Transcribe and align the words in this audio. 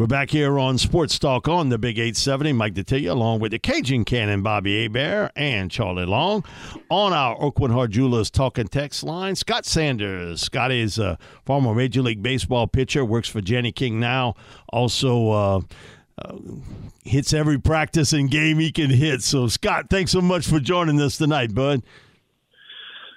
We're 0.00 0.06
back 0.06 0.30
here 0.30 0.58
on 0.58 0.78
Sports 0.78 1.18
Talk 1.18 1.46
on 1.46 1.68
the 1.68 1.76
Big 1.76 1.98
870. 1.98 2.54
Mike 2.54 2.72
Detillier, 2.72 3.10
along 3.10 3.40
with 3.40 3.52
the 3.52 3.58
Cajun 3.58 4.06
Cannon, 4.06 4.42
Bobby 4.42 4.80
Hebert, 4.84 5.30
and 5.36 5.70
Charlie 5.70 6.06
Long. 6.06 6.42
On 6.88 7.12
our 7.12 7.36
Aucoin 7.36 7.70
Hart 7.70 7.90
Jewelers 7.90 8.30
talking 8.30 8.66
text 8.66 9.02
line, 9.02 9.36
Scott 9.36 9.66
Sanders. 9.66 10.40
Scott 10.40 10.72
is 10.72 10.98
a 10.98 11.18
former 11.44 11.74
Major 11.74 12.00
League 12.00 12.22
Baseball 12.22 12.66
pitcher, 12.66 13.04
works 13.04 13.28
for 13.28 13.42
Jenny 13.42 13.72
King 13.72 14.00
now. 14.00 14.36
Also, 14.72 15.32
uh, 15.32 15.60
uh, 16.16 16.36
hits 17.04 17.34
every 17.34 17.60
practice 17.60 18.14
and 18.14 18.30
game 18.30 18.58
he 18.58 18.72
can 18.72 18.88
hit. 18.88 19.22
So, 19.22 19.48
Scott, 19.48 19.90
thanks 19.90 20.12
so 20.12 20.22
much 20.22 20.46
for 20.46 20.60
joining 20.60 20.98
us 21.02 21.18
tonight, 21.18 21.54
bud. 21.54 21.82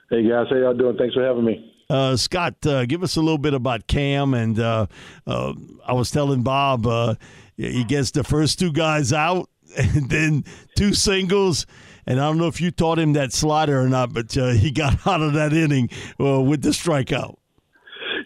Hey, 0.09 0.27
guys. 0.27 0.47
How 0.49 0.57
y'all 0.57 0.73
doing? 0.73 0.97
Thanks 0.97 1.13
for 1.15 1.23
having 1.23 1.45
me. 1.45 1.72
Uh, 1.89 2.15
Scott, 2.15 2.65
uh, 2.65 2.85
give 2.85 3.03
us 3.03 3.15
a 3.15 3.21
little 3.21 3.37
bit 3.37 3.53
about 3.53 3.87
Cam. 3.87 4.33
And 4.33 4.59
uh, 4.59 4.87
uh 5.27 5.53
I 5.85 5.93
was 5.93 6.11
telling 6.11 6.43
Bob 6.43 6.87
uh, 6.87 7.15
he 7.57 7.83
gets 7.83 8.11
the 8.11 8.23
first 8.23 8.59
two 8.59 8.71
guys 8.71 9.13
out, 9.13 9.49
and 9.77 10.09
then 10.09 10.45
two 10.75 10.93
singles. 10.93 11.65
And 12.05 12.19
I 12.19 12.27
don't 12.27 12.37
know 12.37 12.47
if 12.47 12.59
you 12.59 12.71
taught 12.71 12.99
him 12.99 13.13
that 13.13 13.31
slider 13.31 13.79
or 13.79 13.87
not, 13.87 14.13
but 14.13 14.35
uh, 14.37 14.49
he 14.49 14.71
got 14.71 15.07
out 15.07 15.21
of 15.21 15.33
that 15.33 15.53
inning 15.53 15.89
with 16.17 16.61
the 16.61 16.69
strikeout. 16.69 17.35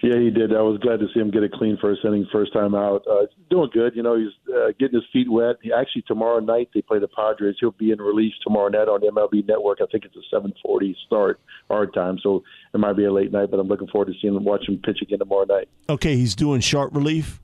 Yeah, 0.07 0.21
he 0.21 0.29
did. 0.29 0.55
I 0.55 0.61
was 0.61 0.79
glad 0.79 1.01
to 1.01 1.07
see 1.13 1.19
him 1.19 1.31
get 1.31 1.43
a 1.43 1.49
clean 1.49 1.77
first 1.81 2.05
inning, 2.05 2.25
first 2.31 2.53
time 2.53 2.73
out. 2.73 3.05
Uh, 3.05 3.25
doing 3.49 3.69
good. 3.73 3.93
You 3.93 4.03
know, 4.03 4.17
he's 4.17 4.31
uh, 4.55 4.67
getting 4.79 4.95
his 4.95 5.03
feet 5.11 5.29
wet. 5.29 5.57
He, 5.61 5.73
actually, 5.73 6.03
tomorrow 6.03 6.39
night 6.39 6.69
they 6.73 6.81
play 6.81 6.99
the 6.99 7.09
Padres. 7.09 7.57
He'll 7.59 7.71
be 7.71 7.91
in 7.91 8.01
relief 8.01 8.31
tomorrow 8.41 8.69
night 8.69 8.87
on 8.87 9.01
MLB 9.01 9.45
Network. 9.45 9.79
I 9.81 9.85
think 9.91 10.05
it's 10.05 10.15
a 10.15 10.33
7:40 10.33 10.95
start 11.05 11.41
our 11.69 11.87
time, 11.87 12.19
so 12.23 12.41
it 12.73 12.77
might 12.77 12.93
be 12.93 13.03
a 13.03 13.11
late 13.11 13.33
night. 13.33 13.51
But 13.51 13.59
I'm 13.59 13.67
looking 13.67 13.89
forward 13.89 14.05
to 14.05 14.13
seeing 14.21 14.33
him 14.33 14.45
watch 14.45 14.69
him 14.69 14.79
pitch 14.81 14.99
again 15.01 15.19
tomorrow 15.19 15.43
night. 15.43 15.67
Okay, 15.89 16.15
he's 16.15 16.35
doing 16.35 16.61
short 16.61 16.93
relief. 16.93 17.41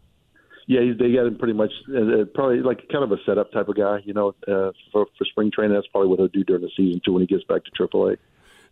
Yeah, 0.65 0.83
he's, 0.83 0.97
they 0.97 1.11
got 1.11 1.25
him 1.25 1.37
pretty 1.37 1.55
much 1.55 1.71
uh, 1.93 2.21
uh 2.21 2.25
probably 2.33 2.61
like 2.61 2.87
kind 2.89 3.03
of 3.03 3.11
a 3.11 3.17
setup 3.25 3.51
type 3.51 3.67
of 3.67 3.75
guy. 3.75 3.99
You 4.05 4.13
know, 4.13 4.29
uh, 4.47 4.71
for 4.93 5.07
for 5.17 5.25
spring 5.25 5.51
training, 5.51 5.75
that's 5.75 5.87
probably 5.87 6.07
what 6.07 6.19
he'll 6.19 6.29
do 6.29 6.45
during 6.45 6.61
the 6.61 6.71
season 6.77 7.01
too 7.03 7.11
when 7.11 7.23
he 7.23 7.27
gets 7.27 7.43
back 7.43 7.63
to 7.65 7.71
AAA. 7.71 8.15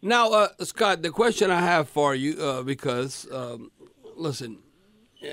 Now, 0.01 0.31
uh, 0.31 0.47
Scott, 0.62 1.03
the 1.03 1.12
question 1.12 1.51
I 1.51 1.59
have 1.59 1.88
for 1.88 2.16
you, 2.16 2.41
uh, 2.41 2.63
because 2.63 3.28
um, 3.31 3.69
listen, 4.21 4.59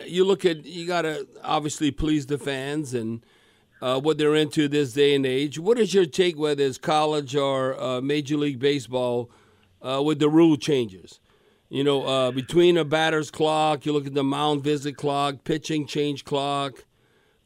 you 0.06 0.24
look 0.24 0.44
at 0.44 0.64
you 0.64 0.86
got 0.86 1.02
to 1.02 1.26
obviously 1.44 1.90
please 1.90 2.26
the 2.26 2.38
fans 2.38 2.94
and 2.94 3.24
uh, 3.80 4.00
what 4.00 4.18
they're 4.18 4.34
into 4.34 4.66
this 4.68 4.92
day 4.92 5.14
and 5.14 5.24
age. 5.24 5.58
What 5.58 5.78
is 5.78 5.94
your 5.94 6.06
take, 6.06 6.38
whether 6.38 6.64
it's 6.64 6.78
college 6.78 7.36
or 7.36 7.80
uh, 7.80 8.00
Major 8.00 8.36
League 8.36 8.58
Baseball, 8.58 9.30
uh, 9.80 10.02
with 10.04 10.18
the 10.18 10.28
rule 10.28 10.56
changes? 10.56 11.20
You 11.68 11.84
know, 11.84 12.06
uh, 12.06 12.30
between 12.30 12.78
a 12.78 12.84
batter's 12.84 13.30
clock, 13.30 13.84
you 13.84 13.92
look 13.92 14.06
at 14.06 14.14
the 14.14 14.24
mound 14.24 14.64
visit 14.64 14.96
clock, 14.96 15.44
pitching 15.44 15.86
change 15.86 16.24
clock. 16.24 16.84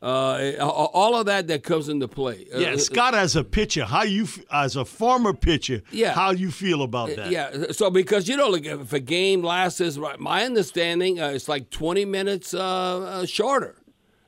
Uh, 0.02 0.56
all 0.60 1.14
of 1.14 1.26
that 1.26 1.46
that 1.46 1.62
comes 1.62 1.88
into 1.88 2.08
play. 2.08 2.48
Uh, 2.52 2.58
yeah, 2.58 2.76
Scott, 2.76 3.14
as 3.14 3.36
a 3.36 3.44
pitcher, 3.44 3.84
how 3.84 4.02
you 4.02 4.26
as 4.50 4.74
a 4.74 4.84
former 4.84 5.32
pitcher, 5.32 5.80
yeah, 5.92 6.12
how 6.12 6.32
you 6.32 6.50
feel 6.50 6.82
about 6.82 7.14
that? 7.14 7.30
Yeah, 7.30 7.70
so 7.70 7.88
because 7.88 8.26
you 8.26 8.36
know, 8.36 8.48
like 8.48 8.64
if 8.64 8.92
a 8.92 8.98
game 8.98 9.44
lasts, 9.44 9.96
right, 9.98 10.18
my 10.18 10.44
understanding, 10.44 11.20
uh, 11.20 11.28
it's 11.28 11.48
like 11.48 11.70
twenty 11.70 12.04
minutes 12.04 12.52
uh, 12.52 12.60
uh, 13.00 13.26
shorter, 13.26 13.76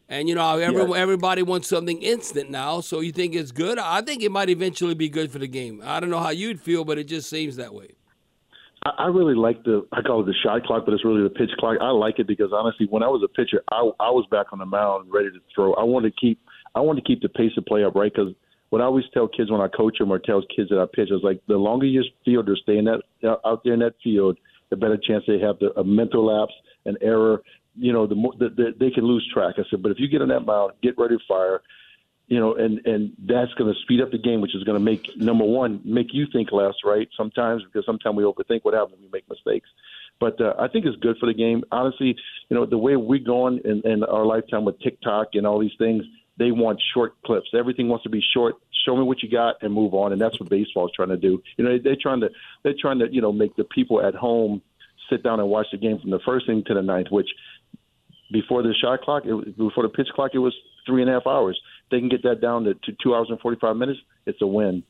and 0.09 0.29
you 0.29 0.37
know, 0.37 0.59
every, 0.59 0.89
yeah. 0.89 0.97
everybody 0.97 1.43
wants 1.43 1.67
something 1.67 2.01
instant 2.03 2.51
now. 2.51 2.81
So 2.81 3.01
you 3.01 3.11
think 3.11 3.35
it's 3.35 3.51
good? 3.51 3.77
I 3.77 4.01
think 4.01 4.23
it 4.23 4.31
might 4.31 4.51
eventually 4.51 4.95
be 4.95 5.09
good 5.09 5.33
for 5.33 5.41
the 5.41 5.49
game. 5.49 5.83
I 5.85 5.99
don't 5.99 6.11
know 6.11 6.21
how 6.21 6.31
you'd 6.31 6.61
feel, 6.61 6.85
but 6.85 6.99
it 6.99 7.09
just 7.09 7.29
seems 7.29 7.57
that 7.57 7.75
way. 7.75 7.97
I 8.85 9.07
really 9.07 9.35
like 9.35 9.65
the 9.65 9.87
I 9.93 10.03
call 10.03 10.21
it 10.21 10.27
the 10.27 10.35
shot 10.43 10.63
clock, 10.65 10.85
but 10.85 10.93
it's 10.93 11.05
really 11.05 11.23
the 11.23 11.31
pitch 11.31 11.51
clock. 11.59 11.79
I 11.81 11.91
like 11.91 12.19
it 12.19 12.27
because 12.27 12.51
honestly, 12.53 12.87
when 12.91 13.03
I 13.03 13.09
was 13.09 13.23
a 13.25 13.29
pitcher, 13.29 13.63
I 13.73 13.79
I 13.99 14.11
was 14.11 14.27
back 14.31 14.53
on 14.53 14.59
the 14.59 14.67
mound 14.67 15.11
ready 15.11 15.31
to 15.31 15.39
throw. 15.55 15.73
I 15.75 15.85
wanted 15.85 16.15
to 16.15 16.21
keep 16.21 16.39
I 16.75 16.81
wanted 16.81 17.01
to 17.03 17.07
keep 17.07 17.23
the 17.23 17.31
pace 17.31 17.53
of 17.57 17.65
play 17.65 17.83
up, 17.83 17.95
right? 17.95 18.13
Because 18.15 18.35
what 18.69 18.83
I 18.83 18.85
always 18.85 19.05
tell 19.15 19.27
kids 19.27 19.51
when 19.51 19.63
I 19.63 19.69
coach 19.69 19.99
them 19.99 20.11
or 20.11 20.19
tell 20.19 20.43
kids 20.55 20.69
that 20.69 20.81
I 20.81 20.85
pitch, 20.85 21.09
I 21.11 21.15
was 21.15 21.23
like, 21.23 21.41
the 21.49 21.57
longer 21.57 21.87
your 21.87 22.05
fielders 22.25 22.61
stay 22.63 22.77
in 22.77 22.85
that 22.85 23.03
uh, 23.23 23.37
out 23.47 23.65
there 23.65 23.73
in 23.73 23.81
that 23.81 23.95
field, 24.03 24.37
the 24.69 24.77
better 24.77 24.99
chance 24.99 25.25
they 25.27 25.39
have 25.39 25.59
the, 25.61 25.73
a 25.81 25.85
mental 25.85 26.27
lapse, 26.27 26.53
an 26.85 26.97
error. 27.01 27.43
You 27.77 27.93
know, 27.93 28.07
the 28.07 28.15
more 28.15 28.33
the, 28.39 28.51
the, 28.51 28.75
they 28.79 28.91
can 28.91 29.05
lose 29.05 29.27
track. 29.33 29.55
I 29.57 29.63
said, 29.71 29.83
but 29.83 29.93
if 29.93 29.99
you 29.99 30.09
get 30.09 30.21
on 30.21 30.29
that 30.29 30.41
mound, 30.41 30.73
get 30.83 30.99
ready 30.99 31.17
to 31.17 31.23
fire 31.27 31.63
you 32.27 32.41
know, 32.41 32.55
and 32.55 32.85
and 32.87 33.13
that's 33.19 33.53
going 33.55 33.73
to 33.73 33.79
speed 33.81 34.01
up 34.01 34.11
the 34.11 34.19
game, 34.19 34.41
which 34.41 34.55
is 34.55 34.65
going 34.65 34.79
to 34.79 34.85
make 34.85 35.09
number 35.17 35.45
one 35.45 35.81
make 35.85 36.09
you 36.13 36.27
think 36.33 36.53
less, 36.53 36.75
right? 36.85 37.09
Sometimes 37.17 37.63
because 37.65 37.85
sometimes 37.85 38.17
we 38.17 38.25
overthink 38.25 38.61
what 38.63 38.75
happens 38.75 38.99
we 39.01 39.09
make 39.13 39.29
mistakes. 39.29 39.69
But 40.21 40.41
uh, 40.41 40.55
I 40.59 40.69
think 40.69 40.87
it's 40.87 40.97
good 40.97 41.17
for 41.19 41.27
the 41.27 41.35
game. 41.35 41.65
Honestly, 41.73 42.17
you 42.49 42.57
know, 42.57 42.67
the 42.67 42.79
way 42.79 42.97
we're 42.97 43.19
going 43.19 43.61
in, 43.65 43.83
in 43.85 44.05
our 44.05 44.25
lifetime 44.25 44.65
with 44.65 44.79
TikTok 44.81 45.29
and 45.35 45.47
all 45.47 45.59
these 45.59 45.75
things, 45.77 46.05
they 46.39 46.51
want 46.51 46.81
short 46.95 47.15
clips. 47.27 47.49
Everything 47.53 47.89
wants 47.89 48.05
to 48.05 48.11
be 48.11 48.23
short. 48.33 48.55
Show 48.87 48.97
me 48.97 49.03
what 49.03 49.23
you 49.23 49.31
got 49.31 49.57
and 49.63 49.73
move 49.73 49.93
on. 49.93 50.13
And 50.13 50.21
that's 50.21 50.39
what 50.39 50.49
baseball 50.49 50.87
is 50.87 50.93
trying 50.95 51.09
to 51.09 51.17
do. 51.17 51.43
You 51.57 51.65
know, 51.65 51.79
they're 51.83 51.97
trying 52.01 52.21
to 52.21 52.31
they're 52.63 52.75
trying 52.79 53.01
to 53.01 53.13
you 53.13 53.21
know 53.21 53.33
make 53.33 53.57
the 53.57 53.65
people 53.65 54.05
at 54.05 54.15
home 54.15 54.63
sit 55.11 55.23
down 55.23 55.41
and 55.41 55.49
watch 55.49 55.67
the 55.73 55.79
game 55.79 55.99
from 56.01 56.11
the 56.11 56.21
first 56.25 56.49
inning 56.49 56.65
to 56.65 56.75
the 56.75 56.83
ninth, 56.83 57.09
which 57.11 57.29
before 58.33 58.63
the 58.63 58.75
shot 58.81 59.03
clock, 59.03 59.25
it, 59.27 59.57
before 59.57 59.83
the 59.83 59.89
pitch 59.89 60.09
clock, 60.15 60.31
it 60.35 60.39
was 60.39 60.55
three 60.87 61.03
and 61.03 61.11
a 61.11 61.15
half 61.15 61.27
hours 61.27 61.61
they 61.91 62.01
can 62.01 62.09
get 62.09 62.23
that 62.23 62.41
down 62.41 62.65
to, 62.65 62.75
to 62.75 62.93
two 63.03 63.15
hours 63.15 63.29
and 63.31 63.41
45 63.41 63.77
minutes, 63.77 64.01
it's 64.27 64.41
a 64.43 64.47
win. 64.47 64.83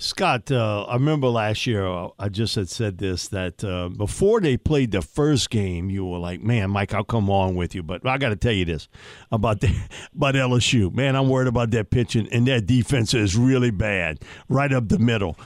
Scott, 0.00 0.52
uh, 0.52 0.84
I 0.84 0.94
remember 0.94 1.26
last 1.26 1.66
year 1.66 1.84
uh, 1.84 2.10
I 2.20 2.28
just 2.28 2.54
had 2.54 2.68
said 2.68 2.98
this 2.98 3.26
that 3.28 3.64
uh, 3.64 3.88
before 3.88 4.40
they 4.40 4.56
played 4.56 4.92
the 4.92 5.02
first 5.02 5.50
game, 5.50 5.90
you 5.90 6.04
were 6.04 6.20
like, 6.20 6.40
"Man, 6.40 6.70
Mike, 6.70 6.94
I'll 6.94 7.02
come 7.02 7.28
on 7.28 7.56
with 7.56 7.74
you." 7.74 7.82
But 7.82 8.06
I 8.06 8.16
got 8.16 8.28
to 8.28 8.36
tell 8.36 8.52
you 8.52 8.64
this 8.64 8.88
about 9.32 9.60
the, 9.60 9.76
about 10.14 10.36
LSU. 10.36 10.94
Man, 10.94 11.16
I'm 11.16 11.28
worried 11.28 11.48
about 11.48 11.72
that 11.72 11.90
pitching 11.90 12.28
and 12.30 12.46
that 12.46 12.64
defense 12.64 13.12
is 13.12 13.36
really 13.36 13.72
bad, 13.72 14.20
right 14.48 14.72
up 14.72 14.88
the 14.88 15.00
middle. 15.00 15.36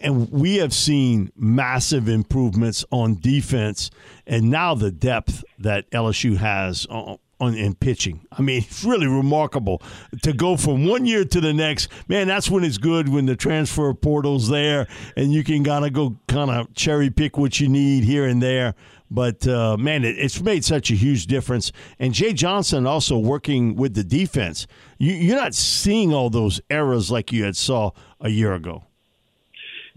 And 0.00 0.30
we 0.30 0.58
have 0.58 0.72
seen 0.72 1.32
massive 1.34 2.08
improvements 2.08 2.84
on 2.92 3.16
defense, 3.16 3.90
and 4.24 4.50
now 4.50 4.76
the 4.76 4.92
depth 4.92 5.42
that 5.58 5.90
LSU 5.90 6.36
has 6.36 6.86
uh, 6.90 7.16
on 7.40 7.54
in 7.54 7.74
pitching. 7.74 8.26
I 8.32 8.42
mean, 8.42 8.58
it's 8.68 8.84
really 8.84 9.06
remarkable 9.06 9.82
to 10.22 10.32
go 10.32 10.56
from 10.56 10.86
one 10.86 11.06
year 11.06 11.24
to 11.24 11.40
the 11.40 11.52
next. 11.52 11.88
Man, 12.08 12.28
that's 12.28 12.50
when 12.50 12.64
it's 12.64 12.78
good 12.78 13.08
when 13.08 13.26
the 13.26 13.36
transfer 13.36 13.92
portal's 13.94 14.48
there 14.48 14.86
and 15.16 15.32
you 15.32 15.44
can 15.44 15.64
kind 15.64 15.84
of 15.84 15.92
go 15.92 16.18
kind 16.28 16.50
of 16.50 16.72
cherry 16.74 17.10
pick 17.10 17.36
what 17.36 17.60
you 17.60 17.68
need 17.68 18.04
here 18.04 18.24
and 18.24 18.42
there. 18.42 18.74
But 19.10 19.46
uh, 19.46 19.76
man, 19.76 20.04
it, 20.04 20.18
it's 20.18 20.40
made 20.40 20.64
such 20.64 20.90
a 20.90 20.94
huge 20.94 21.26
difference. 21.26 21.70
And 21.98 22.12
Jay 22.12 22.32
Johnson 22.32 22.86
also 22.86 23.18
working 23.18 23.76
with 23.76 23.94
the 23.94 24.04
defense. 24.04 24.66
You, 24.98 25.12
you're 25.12 25.36
not 25.36 25.54
seeing 25.54 26.12
all 26.12 26.30
those 26.30 26.60
errors 26.70 27.10
like 27.10 27.32
you 27.32 27.44
had 27.44 27.56
saw 27.56 27.92
a 28.20 28.28
year 28.28 28.54
ago. 28.54 28.85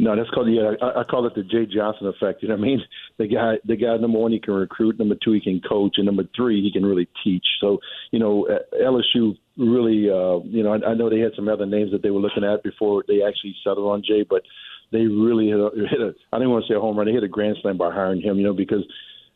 No, 0.01 0.16
that's 0.16 0.30
called 0.30 0.48
yeah. 0.50 0.72
I, 0.81 1.01
I 1.01 1.04
call 1.04 1.28
it 1.28 1.36
the 1.36 1.44
Jay 1.44 1.66
Johnson 1.66 2.07
effect. 2.07 2.42
You 2.42 2.48
know 2.48 2.56
what 2.56 2.63
I 2.63 2.68
mean? 2.68 2.81
The 3.18 3.28
guy, 3.28 3.56
the 3.66 3.75
guy. 3.75 3.98
Number 3.98 4.18
one, 4.18 4.31
he 4.31 4.40
can 4.40 4.54
recruit. 4.54 4.98
Number 4.98 5.16
two, 5.22 5.34
he 5.34 5.42
can 5.42 5.60
coach, 5.60 5.96
and 5.98 6.06
number 6.06 6.24
three, 6.34 6.62
he 6.62 6.72
can 6.72 6.86
really 6.86 7.10
teach. 7.22 7.44
So, 7.60 7.80
you 8.12 8.18
know, 8.18 8.48
LSU 8.81 9.38
really, 9.57 10.10
uh, 10.10 10.40
you 10.48 10.63
know, 10.63 10.72
I, 10.72 10.92
I 10.92 10.94
know 10.94 11.10
they 11.10 11.19
had 11.19 11.34
some 11.36 11.50
other 11.50 11.66
names 11.66 11.92
that 11.92 12.01
they 12.01 12.12
were 12.12 12.22
looking 12.22 12.46
at 12.46 12.63
before 12.63 13.04
they 13.10 13.22
actually 13.28 13.57
settled 13.62 13.92
on 13.92 14.01
Jay, 14.01 14.24
but 14.28 14.44
they 14.94 15.00
really 15.00 15.48
hit 15.48 15.60
a, 15.60 15.69
hit 15.75 16.00
a 16.00 16.16
I 16.31 16.38
didn't 16.38 16.52
want 16.52 16.63
to 16.66 16.72
say 16.72 16.78
a 16.78 16.80
home 16.80 16.98
run. 16.98 17.06
They 17.06 17.12
hit 17.12 17.24
a 17.24 17.28
grand 17.28 17.57
slam 17.62 17.78
by 17.78 17.92
hiring 17.92 18.22
him. 18.22 18.38
You 18.38 18.45
know, 18.45 18.54
because 18.54 18.86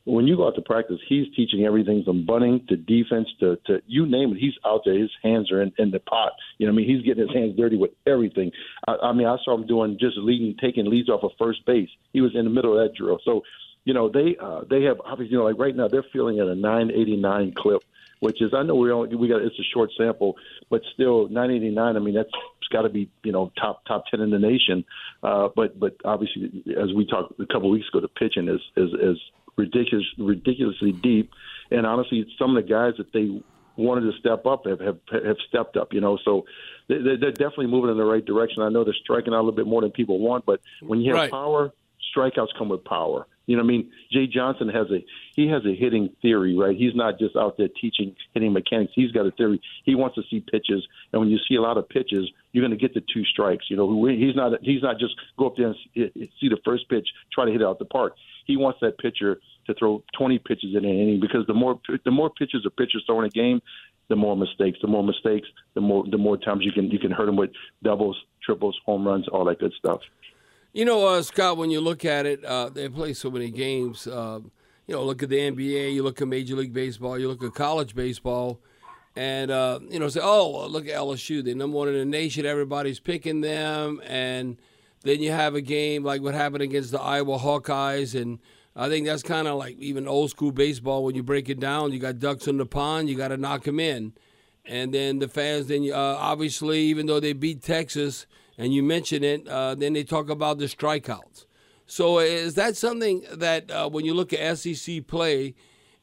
when 0.06 0.28
you 0.28 0.36
go 0.36 0.48
out 0.48 0.56
to 0.56 0.62
practice, 0.62 1.00
he's 1.08 1.34
teaching 1.36 1.64
everything 1.66 2.04
from 2.04 2.26
bunting 2.26 2.66
to 2.68 2.76
defense 2.76 3.28
to, 3.40 3.58
to 3.66 3.82
you 3.88 4.06
name 4.06 4.34
it. 4.34 4.38
He's 4.38 4.54
out 4.66 4.82
there. 4.84 4.98
His 4.98 5.12
hands 5.24 5.52
are 5.52 5.62
in, 5.62 5.72
in 5.78 5.92
the 5.92 6.00
pot. 6.00 6.34
You 6.58 6.68
know, 6.68 6.74
what 6.74 6.82
I 6.82 6.86
mean, 6.86 6.96
he's 6.96 7.06
getting 7.06 7.26
his 7.26 7.36
hands 7.36 7.56
dirty 7.56 7.78
with 7.78 7.92
everything. 8.06 8.52
I, 8.86 8.96
I 9.02 9.14
mean, 9.14 9.28
I 9.28 9.38
saw 9.46 9.56
him 9.56 9.66
doing 9.66 9.98
just 10.00 10.18
leading, 10.18 10.56
taking 10.60 10.90
leads 10.90 11.10
off 11.10 11.24
of 11.24 11.32
first 11.40 11.66
base. 11.66 11.90
He 12.12 12.20
was 12.20 12.32
in 12.36 12.44
the 12.44 12.52
middle 12.52 12.78
of 12.78 12.86
that 12.86 12.98
drill. 12.98 13.20
So, 13.24 13.44
you 13.86 13.94
know, 13.94 14.10
they 14.10 14.36
uh, 14.42 14.62
they 14.70 14.84
have 14.84 15.00
obviously, 15.06 15.34
you 15.34 15.40
know, 15.40 15.46
like 15.46 15.58
right 15.58 15.76
now 15.76 15.88
they're 15.88 16.06
feeling 16.12 16.40
at 16.40 16.48
a 16.48 16.56
989 16.56 17.54
clip, 17.56 17.82
which 18.20 18.42
is 18.42 18.54
I 18.54 18.64
know 18.64 18.76
we 18.76 18.92
only 18.92 19.16
we 19.16 19.30
got 19.30 19.42
it's 19.42 19.60
a 19.60 19.68
short 19.74 19.90
sample, 19.98 20.36
but 20.70 20.82
still 20.94 21.28
989. 21.30 21.96
I 21.96 22.00
mean, 22.00 22.14
that's 22.14 22.30
got 22.74 22.82
to 22.82 22.90
be 22.90 23.10
you 23.24 23.32
know 23.32 23.52
top 23.58 23.86
top 23.86 24.06
10 24.12 24.20
in 24.20 24.32
the 24.32 24.40
nation. 24.40 24.84
Uh, 25.22 25.48
but 25.56 25.80
but 25.80 25.96
obviously, 26.04 26.64
as 26.82 26.94
we 26.94 27.06
talked 27.06 27.40
a 27.40 27.46
couple 27.46 27.70
of 27.70 27.72
weeks 27.72 27.88
ago, 27.88 28.02
the 28.02 28.10
pitching 28.10 28.50
is 28.50 28.60
is 28.76 28.90
is 28.94 29.18
ridiculous, 29.58 30.06
ridiculously 30.18 30.92
deep. 30.92 31.32
And 31.72 31.86
honestly, 31.86 32.26
some 32.38 32.56
of 32.56 32.64
the 32.64 32.70
guys 32.70 32.94
that 32.98 33.12
they 33.14 33.42
wanted 33.76 34.12
to 34.12 34.18
step 34.20 34.46
up 34.46 34.66
have 34.66 34.80
have, 34.80 35.00
have 35.12 35.38
stepped 35.48 35.78
up. 35.78 35.94
You 35.94 36.02
know, 36.02 36.18
so 36.24 36.46
they're, 36.88 37.18
they're 37.18 37.32
definitely 37.32 37.68
moving 37.68 37.92
in 37.92 37.98
the 37.98 38.06
right 38.06 38.26
direction. 38.26 38.62
I 38.64 38.70
know 38.70 38.84
they're 38.84 38.94
striking 38.94 39.34
out 39.34 39.38
a 39.38 39.44
little 39.44 39.52
bit 39.56 39.68
more 39.68 39.82
than 39.82 39.92
people 39.92 40.20
want, 40.20 40.46
but 40.46 40.62
when 40.82 41.00
you 41.00 41.14
have 41.14 41.22
right. 41.24 41.32
power, 41.32 41.72
strikeouts 42.16 42.58
come 42.58 42.70
with 42.70 42.84
power. 42.84 43.28
You 43.46 43.58
know, 43.58 43.64
what 43.64 43.68
I 43.68 43.76
mean, 43.76 43.92
Jay 44.10 44.26
Johnson 44.26 44.70
has 44.70 44.88
a 44.90 45.04
he 45.36 45.50
has 45.50 45.66
a 45.66 45.76
hitting 45.76 46.10
theory, 46.22 46.56
right? 46.56 46.78
He's 46.78 46.96
not 46.96 47.20
just 47.20 47.36
out 47.36 47.58
there 47.58 47.68
teaching 47.68 48.16
hitting 48.34 48.54
mechanics. 48.54 48.94
He's 48.96 49.12
got 49.12 49.26
a 49.26 49.32
theory. 49.32 49.62
He 49.84 49.96
wants 49.96 50.16
to 50.16 50.22
see 50.30 50.40
pitches, 50.40 50.88
and 51.12 51.20
when 51.20 51.30
you 51.30 51.38
see 51.50 51.56
a 51.56 51.62
lot 51.62 51.78
of 51.78 51.90
pitches, 51.90 52.32
you're 52.54 52.66
going 52.66 52.78
to 52.78 52.82
get 52.82 52.94
the 52.94 53.04
two 53.14 53.26
strikes. 53.26 53.66
You 53.70 53.76
know, 53.76 54.06
he's 54.06 54.36
not 54.36 54.54
he's 54.62 54.82
not 54.82 54.98
just 54.98 55.16
go 55.38 55.48
up 55.48 55.58
there 55.58 55.68
and 55.68 55.76
see 56.40 56.48
the 56.48 56.60
first 56.64 56.88
pitch, 56.88 57.10
try 57.34 57.44
to 57.46 57.52
hit 57.52 57.62
it 57.62 57.66
out 57.66 57.80
the 57.80 57.86
park. 57.86 58.14
He 58.46 58.58
wants 58.58 58.80
that 58.82 58.98
pitcher 58.98 59.40
to 59.68 59.74
throw 59.74 60.04
20 60.18 60.40
pitches 60.40 60.76
in 60.76 60.84
an 60.86 60.92
inning 60.92 61.20
because 61.20 61.46
the 61.48 61.54
more 61.54 61.80
the 62.04 62.12
more 62.12 62.30
pitches 62.30 62.66
a 62.66 62.70
pitcher's 62.70 63.04
throwing 63.06 63.26
a 63.26 63.30
game, 63.30 63.62
the 64.10 64.16
more 64.16 64.36
mistakes. 64.36 64.78
The 64.82 64.88
more 64.88 65.04
mistakes, 65.04 65.48
the 65.74 65.82
more 65.82 66.04
the 66.10 66.18
more 66.18 66.38
times 66.38 66.64
you 66.64 66.72
can 66.72 66.90
you 66.92 67.00
can 67.00 67.12
hurt 67.12 67.30
him 67.30 67.36
with 67.36 67.52
doubles, 67.84 68.18
triples, 68.44 68.78
home 68.86 69.08
runs, 69.08 69.28
all 69.28 69.46
that 69.46 69.60
good 69.60 69.74
stuff. 69.78 70.02
You 70.74 70.86
know, 70.86 71.08
uh, 71.08 71.22
Scott, 71.22 71.58
when 71.58 71.70
you 71.70 71.80
look 71.82 72.04
at 72.04 72.26
it, 72.26 72.44
uh, 72.44 72.70
they 72.70 72.90
play 72.90 73.14
so 73.14 73.30
many 73.30 73.52
games. 73.52 74.08
Uh, 74.08 74.40
you 74.88 74.96
know, 74.96 75.04
look 75.04 75.24
at 75.24 75.30
the 75.30 75.38
NBA, 75.38 75.94
you 75.94 76.04
look 76.04 76.22
at 76.22 76.28
Major 76.28 76.56
League 76.56 76.74
Baseball, 76.74 77.18
you 77.18 77.30
look 77.30 77.44
at 77.44 77.54
college 77.54 77.96
baseball, 77.96 78.60
and 79.16 79.50
uh, 79.50 79.80
you 79.90 80.00
know, 80.00 80.10
say, 80.10 80.20
oh, 80.22 80.68
look 80.68 80.88
at 80.88 80.96
LSU, 80.96 81.44
they're 81.44 81.56
number 81.56 81.78
one 81.78 81.88
in 81.88 81.94
the 81.94 82.06
nation. 82.06 82.46
Everybody's 82.46 83.00
picking 83.00 83.42
them, 83.42 84.02
and 84.06 84.58
then 85.04 85.22
you 85.22 85.32
have 85.32 85.56
a 85.56 85.62
game 85.62 86.04
like 86.04 86.22
what 86.22 86.34
happened 86.34 86.64
against 86.64 86.92
the 86.92 87.02
Iowa 87.02 87.38
Hawkeyes, 87.38 88.20
and 88.20 88.40
I 88.76 88.90
think 88.90 89.06
that's 89.06 89.24
kind 89.24 89.48
of 89.48 89.58
like 89.58 89.78
even 89.78 90.08
old 90.08 90.32
school 90.32 90.52
baseball 90.52 91.04
when 91.04 91.16
you 91.16 91.24
break 91.24 91.50
it 91.50 91.60
down. 91.60 91.92
You 91.92 92.00
got 92.00 92.20
ducks 92.20 92.48
in 92.48 92.58
the 92.58 92.66
pond, 92.66 93.10
you 93.10 93.16
got 93.16 93.28
to 93.28 93.38
knock 93.38 93.64
them 93.64 93.80
in, 93.80 94.14
and 94.66 94.94
then 94.94 95.20
the 95.20 95.28
fans. 95.28 95.68
Then 95.68 95.90
uh, 95.92 95.98
obviously, 95.98 96.80
even 96.80 97.06
though 97.06 97.20
they 97.20 97.34
beat 97.34 97.62
Texas, 97.62 98.26
and 98.58 98.74
you 98.74 98.82
mention 98.84 99.24
it, 99.24 99.48
uh, 99.48 99.76
then 99.76 99.94
they 99.94 100.04
talk 100.04 100.30
about 100.30 100.58
the 100.58 100.66
strikeouts. 100.66 101.46
So 101.86 102.20
is 102.20 102.56
that 102.56 102.78
something 102.78 103.26
that 103.32 103.70
uh, 103.70 103.90
when 103.90 104.06
you 104.06 104.14
look 104.14 104.34
at 104.34 104.58
SEC 104.58 105.06
play, 105.06 105.56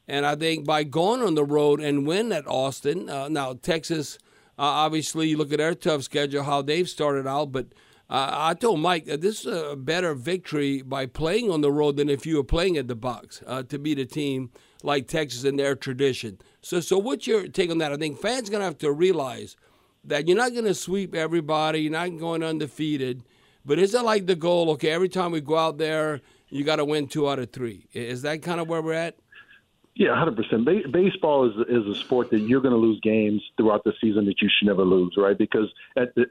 and 0.07 0.25
I 0.25 0.35
think 0.35 0.65
by 0.65 0.83
going 0.83 1.21
on 1.21 1.35
the 1.35 1.43
road 1.43 1.79
and 1.79 2.05
win 2.05 2.31
at 2.31 2.47
Austin, 2.47 3.09
uh, 3.09 3.29
now 3.29 3.53
Texas, 3.53 4.17
uh, 4.59 4.63
obviously 4.63 5.29
you 5.29 5.37
look 5.37 5.51
at 5.51 5.57
their 5.57 5.73
tough 5.73 6.03
schedule, 6.03 6.43
how 6.43 6.61
they've 6.61 6.87
started 6.87 7.25
out, 7.25 7.51
but 7.51 7.67
uh, 8.11 8.29
I 8.31 8.53
told 8.53 8.81
Mike 8.81 9.05
this 9.05 9.45
is 9.45 9.45
a 9.45 9.75
better 9.75 10.13
victory 10.13 10.81
by 10.81 11.05
playing 11.05 11.49
on 11.49 11.61
the 11.61 11.71
road 11.71 11.95
than 11.95 12.09
if 12.09 12.25
you 12.25 12.35
were 12.35 12.43
playing 12.43 12.77
at 12.77 12.87
the 12.87 12.95
box 12.95 13.41
uh, 13.47 13.63
to 13.63 13.79
beat 13.79 13.97
a 13.99 14.05
team 14.05 14.51
like 14.83 15.07
Texas 15.07 15.45
in 15.45 15.55
their 15.55 15.75
tradition. 15.75 16.37
So, 16.61 16.81
so 16.81 16.97
what's 16.97 17.25
your 17.25 17.47
take 17.47 17.71
on 17.71 17.77
that? 17.77 17.91
I 17.91 17.97
think 17.97 18.19
fans 18.19 18.49
gonna 18.49 18.65
have 18.65 18.77
to 18.79 18.91
realize 18.91 19.55
that 20.03 20.27
you're 20.27 20.37
not 20.37 20.53
gonna 20.53 20.73
sweep 20.73 21.15
everybody. 21.15 21.79
You're 21.81 21.91
not 21.93 22.17
going 22.19 22.43
undefeated. 22.43 23.23
But 23.65 23.79
is 23.79 23.93
it 23.93 24.01
like 24.03 24.25
the 24.25 24.35
goal? 24.35 24.71
Okay, 24.71 24.89
every 24.89 25.09
time 25.09 25.31
we 25.31 25.41
go 25.41 25.57
out 25.57 25.77
there, 25.77 26.21
you 26.49 26.63
got 26.63 26.77
to 26.77 26.85
win 26.85 27.07
two 27.07 27.29
out 27.29 27.39
of 27.39 27.51
three. 27.51 27.87
Is 27.93 28.23
that 28.23 28.41
kind 28.41 28.59
of 28.59 28.67
where 28.67 28.81
we're 28.81 28.93
at? 28.93 29.15
Yeah, 29.95 30.15
hundred 30.17 30.37
percent. 30.37 30.65
Baseball 30.91 31.49
is 31.49 31.55
is 31.67 31.85
a 31.85 31.95
sport 31.95 32.29
that 32.31 32.39
you're 32.39 32.61
going 32.61 32.73
to 32.73 32.79
lose 32.79 32.99
games 33.01 33.41
throughout 33.57 33.83
the 33.83 33.93
season 34.01 34.25
that 34.25 34.41
you 34.41 34.49
should 34.49 34.67
never 34.67 34.83
lose, 34.83 35.13
right? 35.17 35.37
Because 35.37 35.71
at 35.97 36.15
the 36.15 36.25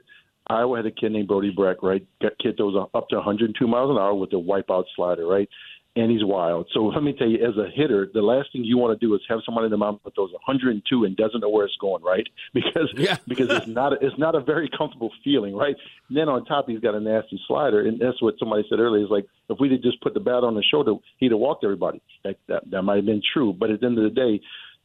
Iowa 0.47 0.77
had 0.77 0.85
a 0.85 0.91
kid 0.91 1.11
named 1.11 1.27
Brody 1.27 1.51
Brecht, 1.51 1.81
right? 1.83 2.05
Got 2.21 2.37
kid 2.39 2.55
was 2.59 2.87
up 2.93 3.09
to 3.09 3.15
102 3.17 3.67
miles 3.67 3.91
an 3.91 3.97
hour 3.97 4.13
with 4.13 4.33
a 4.33 4.37
wipeout 4.37 4.85
slider, 4.95 5.25
right? 5.25 5.47
And 5.95 6.09
he's 6.09 6.23
wild. 6.23 6.67
So 6.73 6.85
let 6.85 7.03
me 7.03 7.13
tell 7.13 7.27
you, 7.27 7.45
as 7.45 7.57
a 7.57 7.69
hitter, 7.73 8.09
the 8.13 8.21
last 8.21 8.51
thing 8.51 8.63
you 8.63 8.77
want 8.77 8.97
to 8.97 9.05
do 9.05 9.13
is 9.13 9.21
have 9.29 9.39
somebody 9.45 9.65
in 9.65 9.71
the 9.71 9.77
mound 9.77 9.99
that 10.03 10.15
throws 10.15 10.31
102 10.31 11.03
and 11.03 11.17
doesn't 11.17 11.41
know 11.41 11.49
where 11.49 11.65
it's 11.65 11.75
going, 11.79 12.03
right? 12.03 12.27
Because 12.53 12.89
yeah. 12.95 13.17
because 13.27 13.49
it's 13.49 13.67
not 13.67 13.93
a, 13.93 14.05
it's 14.05 14.17
not 14.17 14.35
a 14.35 14.41
very 14.41 14.69
comfortable 14.77 15.11
feeling, 15.23 15.55
right? 15.55 15.75
And 16.09 16.17
then 16.17 16.27
on 16.27 16.45
top, 16.45 16.67
he's 16.67 16.79
got 16.79 16.95
a 16.95 16.99
nasty 16.99 17.39
slider, 17.47 17.87
and 17.87 17.99
that's 17.99 18.21
what 18.21 18.35
somebody 18.39 18.63
said 18.69 18.79
earlier. 18.79 19.03
Is 19.03 19.11
like 19.11 19.25
if 19.49 19.57
we 19.59 19.69
would 19.69 19.83
just 19.83 20.01
put 20.01 20.13
the 20.13 20.19
bat 20.19 20.43
on 20.43 20.55
the 20.55 20.63
shoulder, 20.63 20.93
he'd 21.17 21.31
have 21.31 21.39
walked 21.39 21.63
everybody. 21.63 22.01
That 22.23 22.37
that, 22.47 22.69
that 22.71 22.81
might 22.81 22.97
have 22.97 23.05
been 23.05 23.21
true, 23.33 23.53
but 23.53 23.69
at 23.69 23.79
the 23.79 23.85
end 23.85 23.97
of 23.97 24.03
the 24.03 24.09
day, 24.09 24.41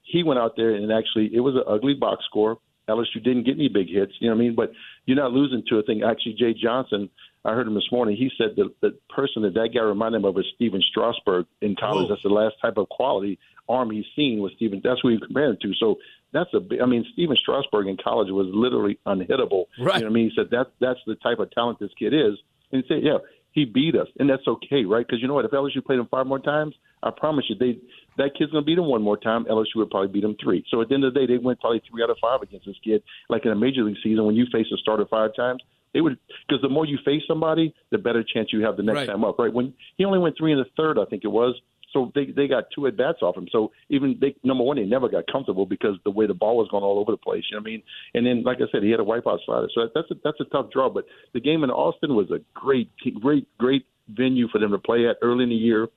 he 0.07 0.23
went 0.23 0.39
out 0.39 0.55
there 0.57 0.75
and 0.75 0.93
actually 0.93 1.31
it 1.35 1.41
was 1.41 1.55
an 1.55 1.65
ugly 1.67 1.95
box 1.95 2.25
score. 2.25 2.59
LSU 2.89 3.23
didn't 3.23 3.45
get 3.45 3.57
any 3.57 3.69
big 3.69 3.89
hits, 3.89 4.13
you 4.21 4.29
know 4.29 4.37
what 4.37 4.43
I 4.43 4.45
mean? 4.45 4.55
But 4.55 4.73
you're 5.05 5.17
not 5.17 5.33
losing 5.33 5.63
to 5.69 5.79
a 5.79 5.83
thing. 5.83 6.03
Actually, 6.03 6.35
Jay 6.35 6.55
Johnson, 6.55 7.11
I 7.45 7.53
heard 7.53 7.67
him 7.67 7.75
this 7.75 7.91
morning. 7.93 8.17
He 8.17 8.31
said 8.37 8.57
that 8.57 8.75
the 8.81 8.99
person 9.15 9.43
that 9.43 9.55
that 9.55 9.71
guy 9.75 9.81
reminded 9.81 10.19
him 10.19 10.25
of 10.25 10.39
is 10.39 10.47
Stephen 10.55 10.83
Strasburg 10.91 11.47
in 11.61 11.77
college. 11.77 12.09
That's 12.09 12.23
the 12.23 12.29
last 12.29 12.57
type 12.61 12.77
of 12.77 12.89
quality 12.89 13.39
arm 13.69 13.91
he's 13.91 14.05
seen 14.15 14.41
with 14.41 14.53
Stephen. 14.57 14.81
That's 14.83 15.01
who 15.03 15.11
he 15.11 15.19
compared 15.19 15.55
it 15.55 15.61
to. 15.63 15.73
So 15.79 15.97
that's 16.33 16.51
a. 16.55 16.83
I 16.83 16.87
mean, 16.87 17.05
Stephen 17.13 17.37
Strasburg 17.41 17.87
in 17.87 17.97
college 18.03 18.31
was 18.31 18.49
literally 18.53 18.99
unhittable. 19.07 19.67
Right. 19.79 19.97
You 19.97 20.01
know 20.03 20.07
what 20.07 20.07
I 20.07 20.09
mean? 20.11 20.31
He 20.31 20.37
said 20.37 20.51
that 20.51 20.73
that's 20.81 21.01
the 21.07 21.15
type 21.17 21.39
of 21.39 21.51
talent 21.53 21.79
this 21.79 21.91
kid 21.99 22.13
is. 22.15 22.39
And 22.73 22.83
he 22.83 22.89
said, 22.89 23.03
yeah, 23.03 23.19
he 23.53 23.65
beat 23.65 23.95
us, 23.95 24.09
and 24.19 24.29
that's 24.29 24.47
okay, 24.47 24.85
right? 24.85 25.07
Because 25.07 25.23
you 25.23 25.29
know 25.29 25.35
what? 25.35 25.45
If 25.45 25.53
LSU 25.53 25.85
played 25.85 25.99
him 25.99 26.09
five 26.11 26.27
more 26.27 26.39
times, 26.39 26.75
I 27.03 27.11
promise 27.17 27.45
you, 27.49 27.57
they 27.57 27.79
that 28.17 28.31
kid's 28.37 28.51
going 28.51 28.65
to 28.65 28.67
beat 28.67 28.79
him 28.79 28.87
one 28.87 29.03
more 29.03 29.17
time. 29.17 29.45
LSU 29.45 29.77
would 29.77 29.91
probably 29.91 30.09
beat 30.09 30.25
him 30.25 30.37
three. 30.43 30.65
So 30.71 30.81
at 30.81 30.89
the 30.89 30.95
end 30.95 31.05
of 31.05 31.15
the 31.15 31.21
day, 31.21 31.27
they 31.27 31.39
went 31.39 31.61
probably 31.61 31.83
three 31.89 32.03
out 32.03 32.11
of 32.11 32.17
five 32.21 32.43
against 32.43 32.67
this 32.67 32.77
kid. 32.83 33.03
Like 33.29 33.45
in 33.45 33.53
a 33.53 33.57
major 33.57 33.83
league 33.85 33.97
season, 34.03 34.25
when 34.25 34.35
you 34.35 34.47
face 34.53 34.67
a 34.73 34.77
starter 34.79 35.07
five 35.11 35.31
times, 35.37 35.63
they 35.93 36.01
would 36.01 36.19
because 36.47 36.61
the 36.63 36.69
more 36.69 36.85
you 36.85 36.99
face 37.05 37.23
somebody, 37.27 37.75
the 37.91 37.99
better 37.99 38.23
chance 38.23 38.53
you 38.53 38.63
have 38.63 38.77
the 38.77 38.83
next 38.83 38.97
right. 38.97 39.09
time 39.09 39.25
up. 39.25 39.39
Right? 39.39 39.53
When 39.53 39.73
he 39.97 40.05
only 40.05 40.19
went 40.19 40.37
three 40.37 40.53
in 40.53 40.59
the 40.59 40.67
third, 40.77 40.99
I 40.99 41.05
think 41.07 41.25
it 41.25 41.29
was. 41.29 41.55
So 41.93 42.13
they 42.15 42.27
they 42.27 42.49
got 42.49 42.65
two 42.75 42.87
at 42.87 42.97
bats 42.97 43.19
off 43.23 43.37
him. 43.37 43.49
So 43.51 43.73
even 43.89 44.19
they 44.21 44.35
number 44.45 44.65
one, 44.65 44.77
they 44.77 44.85
never 44.85 45.09
got 45.09 45.25
comfortable 45.31 45.65
because 45.65 45.97
the 46.05 46.11
way 46.11 46.27
the 46.27 46.35
ball 46.35 46.59
was 46.59 46.69
going 46.71 46.85
all 46.85 46.99
over 46.99 47.13
the 47.13 47.17
place. 47.17 47.45
You 47.51 47.57
know 47.57 47.63
what 47.63 47.69
I 47.69 47.71
mean? 47.71 47.83
And 48.13 48.27
then, 48.27 48.43
like 48.43 48.59
I 48.59 48.71
said, 48.71 48.83
he 48.83 48.91
had 48.91 49.01
a 49.01 49.05
wipeout 49.05 49.39
slider. 49.47 49.69
So 49.75 49.89
that's 49.95 50.11
a, 50.11 50.15
that's 50.23 50.41
a 50.41 50.45
tough 50.45 50.71
draw. 50.71 50.91
But 50.91 51.05
the 51.33 51.41
game 51.41 51.65
in 51.65 51.71
Austin 51.71 52.15
was 52.15 52.31
a 52.31 52.41
great, 52.53 52.91
great, 53.21 53.49
great 53.57 53.87
venue 54.09 54.49
for 54.49 54.59
them 54.59 54.73
to 54.73 54.79
play 54.79 55.09
at 55.09 55.17
early 55.23 55.45
in 55.45 55.51
the 55.51 55.57
year 55.57 55.89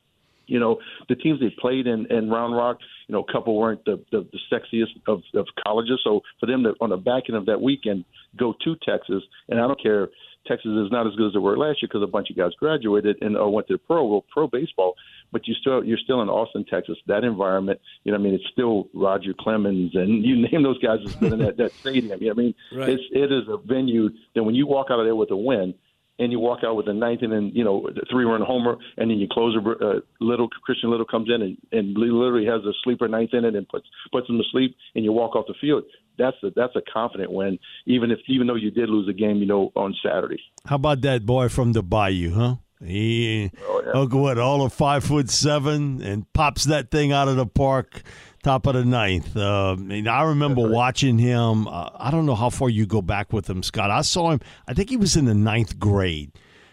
you 0.50 0.58
know, 0.58 0.78
the 1.08 1.14
teams 1.14 1.40
they 1.40 1.54
played 1.58 1.86
in, 1.86 2.06
in 2.10 2.28
Round 2.28 2.54
Rock, 2.54 2.78
you 3.06 3.14
know, 3.14 3.24
a 3.26 3.32
couple 3.32 3.56
weren't 3.56 3.84
the, 3.84 4.02
the, 4.10 4.26
the 4.32 4.38
sexiest 4.52 5.00
of, 5.06 5.22
of 5.34 5.46
colleges. 5.64 6.00
So 6.04 6.20
for 6.40 6.46
them 6.46 6.64
to, 6.64 6.74
on 6.80 6.90
the 6.90 6.96
back 6.96 7.24
end 7.28 7.36
of 7.36 7.46
that 7.46 7.60
weekend, 7.60 8.04
go 8.36 8.54
to 8.64 8.76
Texas, 8.84 9.22
and 9.48 9.60
I 9.60 9.66
don't 9.66 9.80
care, 9.80 10.08
Texas 10.46 10.70
is 10.70 10.90
not 10.90 11.06
as 11.06 11.14
good 11.16 11.28
as 11.28 11.32
they 11.34 11.38
were 11.38 11.56
last 11.56 11.82
year 11.82 11.88
because 11.88 12.02
a 12.02 12.10
bunch 12.10 12.30
of 12.30 12.36
guys 12.36 12.52
graduated 12.58 13.18
and 13.20 13.36
or 13.36 13.52
went 13.52 13.68
to 13.68 13.78
pro 13.78 14.04
well, 14.06 14.24
pro 14.32 14.46
baseball. 14.46 14.94
But 15.32 15.46
you 15.46 15.54
still 15.54 15.84
you're 15.84 15.98
still 15.98 16.22
in 16.22 16.28
Austin, 16.28 16.64
Texas. 16.64 16.96
That 17.06 17.24
environment, 17.24 17.78
you 18.04 18.12
know, 18.12 18.18
I 18.18 18.20
mean, 18.20 18.34
it's 18.34 18.48
still 18.50 18.88
Roger 18.94 19.34
Clemens 19.38 19.94
and 19.94 20.24
you 20.26 20.48
name 20.50 20.62
those 20.62 20.78
guys 20.78 20.98
that's 21.04 21.16
been 21.16 21.34
in 21.34 21.38
that, 21.40 21.56
that 21.58 21.72
stadium. 21.72 22.20
You 22.22 22.28
know, 22.28 22.32
I 22.32 22.36
mean, 22.36 22.54
right. 22.72 22.88
it's 22.88 23.02
it 23.12 23.30
is 23.30 23.44
a 23.48 23.58
venue 23.58 24.08
that 24.34 24.42
when 24.42 24.54
you 24.54 24.66
walk 24.66 24.86
out 24.90 24.98
of 24.98 25.04
there 25.04 25.14
with 25.14 25.30
a 25.30 25.36
win, 25.36 25.74
and 26.20 26.30
you 26.30 26.38
walk 26.38 26.60
out 26.64 26.76
with 26.76 26.86
a 26.86 26.92
ninth 26.92 27.22
and 27.22 27.32
then 27.32 27.50
you 27.54 27.64
know 27.64 27.88
three 28.10 28.24
run 28.24 28.42
homer, 28.42 28.76
and 28.96 29.10
then 29.10 29.18
your 29.18 29.28
closer 29.32 29.58
uh, 29.58 30.00
little 30.20 30.48
Christian 30.62 30.90
Little 30.90 31.06
comes 31.06 31.28
in 31.34 31.42
and, 31.42 31.56
and 31.72 31.96
literally 31.96 32.46
has 32.46 32.62
a 32.64 32.72
sleeper 32.84 33.08
ninth 33.08 33.30
in 33.32 33.44
it 33.44 33.56
and 33.56 33.68
puts 33.68 33.86
puts 34.12 34.28
him 34.28 34.38
to 34.38 34.44
sleep, 34.52 34.76
and 34.94 35.04
you 35.04 35.12
walk 35.12 35.34
off 35.34 35.46
the 35.48 35.54
field. 35.60 35.84
That's 36.18 36.36
a 36.44 36.50
that's 36.54 36.76
a 36.76 36.82
confident 36.92 37.32
win, 37.32 37.58
even 37.86 38.10
if 38.10 38.18
even 38.28 38.46
though 38.46 38.54
you 38.54 38.70
did 38.70 38.88
lose 38.88 39.08
a 39.08 39.12
game, 39.12 39.38
you 39.38 39.46
know, 39.46 39.72
on 39.74 39.96
Saturday. 40.04 40.40
How 40.66 40.76
about 40.76 41.00
that 41.00 41.24
boy 41.24 41.48
from 41.48 41.72
the 41.72 41.82
Bayou, 41.82 42.34
huh? 42.34 42.56
He, 42.82 43.50
oh, 43.68 43.82
yeah. 43.84 44.18
what, 44.18 44.38
all 44.38 44.62
of 44.62 44.72
five 44.72 45.04
foot 45.04 45.28
seven, 45.28 46.02
and 46.02 46.30
pops 46.32 46.64
that 46.64 46.90
thing 46.90 47.12
out 47.12 47.28
of 47.28 47.36
the 47.36 47.44
park 47.46 48.02
top 48.42 48.66
of 48.66 48.74
the 48.74 48.84
ninth. 48.84 49.36
Uh, 49.36 49.76
and 49.78 50.08
I 50.08 50.22
remember 50.22 50.62
right. 50.62 50.70
watching 50.70 51.18
him. 51.18 51.68
Uh, 51.68 51.90
I 51.96 52.10
don't 52.10 52.26
know 52.26 52.34
how 52.34 52.50
far 52.50 52.68
you 52.68 52.86
go 52.86 53.02
back 53.02 53.32
with 53.32 53.48
him, 53.48 53.62
Scott. 53.62 53.90
I 53.90 54.02
saw 54.02 54.30
him. 54.30 54.40
I 54.66 54.74
think 54.74 54.90
he 54.90 54.96
was 54.96 55.16
in 55.16 55.24
the 55.24 55.34
ninth 55.34 55.78
grade. 55.78 56.32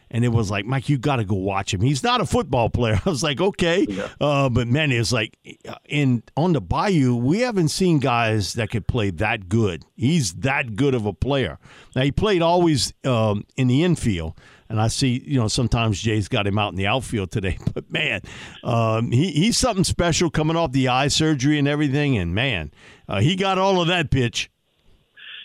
And 0.10 0.24
it 0.24 0.30
was 0.30 0.50
like, 0.50 0.66
Mike, 0.66 0.88
you 0.88 0.98
got 0.98 1.18
to 1.18 1.26
go 1.26 1.36
watch 1.36 1.74
him. 1.74 1.82
He's 1.82 2.02
not 2.02 2.22
a 2.22 2.26
football 2.26 2.70
player. 2.70 2.98
I 3.06 3.10
was 3.10 3.24
like, 3.24 3.42
okay, 3.42 3.86
yeah. 3.90 4.08
uh, 4.22 4.48
but 4.48 4.68
man, 4.68 4.92
it's 4.92 5.12
like 5.12 5.38
in 5.84 6.24
on 6.38 6.54
the 6.54 6.62
Bayou, 6.62 7.16
we 7.16 7.42
haven't 7.42 7.70
seen 7.70 8.00
guys 8.00 8.54
that 8.54 8.70
could 8.70 8.88
play 8.88 9.10
that 9.10 9.50
good. 9.50 9.84
He's 9.98 10.34
that 10.36 10.78
good 10.78 10.94
of 10.94 11.06
a 11.06 11.12
player. 11.12 11.60
Now 11.94 12.04
he 12.04 12.14
played 12.14 12.42
always 12.42 12.94
um, 13.04 13.46
in 13.58 13.68
the 13.68 13.84
infield, 13.84 14.40
And 14.70 14.82
I 14.82 14.88
see, 14.88 15.24
you 15.26 15.40
know, 15.40 15.48
sometimes 15.48 16.02
Jay's 16.02 16.28
got 16.28 16.46
him 16.46 16.58
out 16.58 16.72
in 16.74 16.76
the 16.76 16.88
outfield 16.88 17.32
today, 17.32 17.58
but 17.74 17.90
man, 17.92 18.22
um, 18.64 19.12
he, 19.12 19.32
he's 19.32 19.58
something 19.58 19.84
special 19.84 20.30
coming 20.30 20.56
off 20.56 20.72
the 20.72 20.90
eye 20.90 21.08
surgery 21.08 21.58
and 21.58 21.68
everything. 21.68 22.18
And 22.18 22.36
man, 22.36 22.72
uh, 23.08 23.22
he 23.22 23.36
got 23.36 23.58
all 23.58 23.82
of 23.82 23.88
that 23.88 24.12
pitch. 24.12 24.50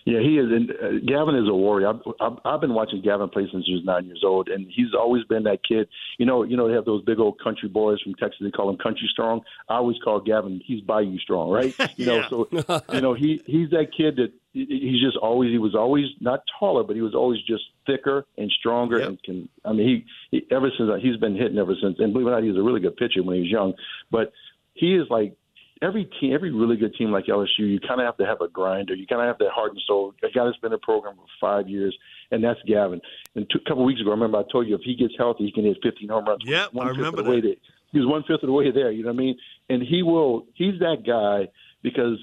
Yeah, 0.04 0.20
he 0.20 0.38
is. 0.38 0.50
And 0.50 0.70
uh, 0.70 1.06
Gavin 1.06 1.36
is 1.36 1.48
a 1.48 1.54
warrior. 1.54 1.88
I've, 1.88 2.00
I've, 2.20 2.38
I've 2.44 2.60
been 2.60 2.74
watching 2.74 3.02
Gavin 3.02 3.28
play 3.28 3.46
since 3.52 3.64
he 3.66 3.74
was 3.74 3.84
nine 3.84 4.06
years 4.06 4.22
old, 4.24 4.48
and 4.48 4.66
he's 4.68 4.94
always 4.98 5.24
been 5.24 5.44
that 5.44 5.60
kid. 5.66 5.88
You 6.18 6.26
know, 6.26 6.42
you 6.42 6.56
know, 6.56 6.68
they 6.68 6.74
have 6.74 6.84
those 6.84 7.04
big 7.04 7.20
old 7.20 7.38
country 7.40 7.68
boys 7.68 8.00
from 8.02 8.14
Texas. 8.14 8.38
They 8.40 8.50
call 8.50 8.68
him 8.70 8.78
country 8.78 9.08
strong. 9.12 9.42
I 9.68 9.76
always 9.76 9.96
call 10.02 10.20
Gavin 10.20 10.60
he's 10.64 10.80
Bayou 10.80 11.18
strong, 11.18 11.50
right? 11.50 11.74
You 11.96 12.06
know, 12.06 12.22
so 12.28 12.48
you 12.92 13.00
know 13.00 13.12
he 13.12 13.42
he's 13.46 13.70
that 13.70 13.88
kid 13.96 14.16
that 14.16 14.32
he's 14.52 15.00
just 15.00 15.16
always 15.16 15.50
he 15.50 15.58
was 15.58 15.74
always 15.74 16.06
not 16.20 16.40
taller, 16.58 16.82
but 16.82 16.96
he 16.96 17.02
was 17.02 17.14
always 17.14 17.40
just 17.42 17.64
thicker 17.86 18.24
and 18.36 18.50
stronger 18.50 18.98
yep. 18.98 19.08
and 19.08 19.22
can. 19.22 19.48
I 19.64 19.72
mean, 19.72 20.04
he, 20.30 20.38
he 20.38 20.46
ever 20.54 20.70
since 20.76 20.90
he's 21.02 21.16
been 21.16 21.36
hitting 21.36 21.58
ever 21.58 21.74
since. 21.80 21.98
And 21.98 22.12
believe 22.12 22.26
it 22.26 22.30
or 22.30 22.34
not, 22.34 22.42
he 22.42 22.48
was 22.48 22.58
a 22.58 22.62
really 22.62 22.80
good 22.80 22.96
pitcher 22.96 23.22
when 23.22 23.36
he 23.36 23.42
was 23.42 23.50
young, 23.50 23.74
but 24.10 24.32
he 24.74 24.94
is 24.94 25.06
like 25.10 25.36
every 25.82 26.08
team, 26.20 26.32
every 26.32 26.52
really 26.52 26.76
good 26.76 26.94
team 26.94 27.10
like 27.10 27.26
LSU, 27.26 27.58
you 27.58 27.80
kind 27.80 28.00
of 28.00 28.06
have 28.06 28.16
to 28.18 28.24
have 28.24 28.40
a 28.40 28.48
grinder. 28.48 28.94
You 28.94 29.06
kind 29.06 29.20
of 29.20 29.26
have 29.26 29.38
that 29.38 29.50
heart 29.50 29.72
and 29.72 29.80
soul. 29.86 30.14
A 30.22 30.30
guy 30.30 30.44
that's 30.44 30.56
been 30.58 30.72
in 30.72 30.72
the 30.72 30.78
program 30.78 31.16
for 31.16 31.26
five 31.40 31.68
years, 31.68 31.96
and 32.30 32.42
that's 32.42 32.60
Gavin. 32.66 33.00
And 33.34 33.46
two, 33.50 33.58
a 33.64 33.68
couple 33.68 33.84
weeks 33.84 34.00
ago, 34.00 34.10
I 34.10 34.14
remember 34.14 34.38
I 34.38 34.44
told 34.50 34.68
you 34.68 34.74
if 34.74 34.82
he 34.82 34.94
gets 34.94 35.14
healthy, 35.18 35.44
he 35.44 35.52
can 35.52 35.64
hit 35.64 35.78
15 35.82 36.08
home 36.08 36.24
runs. 36.24 36.42
Yeah, 36.46 36.66
I 36.78 36.88
remember 36.88 37.22
that. 37.22 37.30
Way 37.30 37.40
to, 37.40 37.56
he 37.90 37.98
was 37.98 38.08
one 38.08 38.22
fifth 38.22 38.42
of 38.42 38.46
the 38.46 38.52
way 38.52 38.70
there. 38.70 38.90
You 38.90 39.02
know 39.02 39.10
what 39.10 39.16
I 39.16 39.24
mean? 39.24 39.38
And 39.68 39.82
he 39.82 40.02
will. 40.02 40.46
He's 40.54 40.78
that 40.78 41.02
guy 41.06 41.50
because 41.82 42.18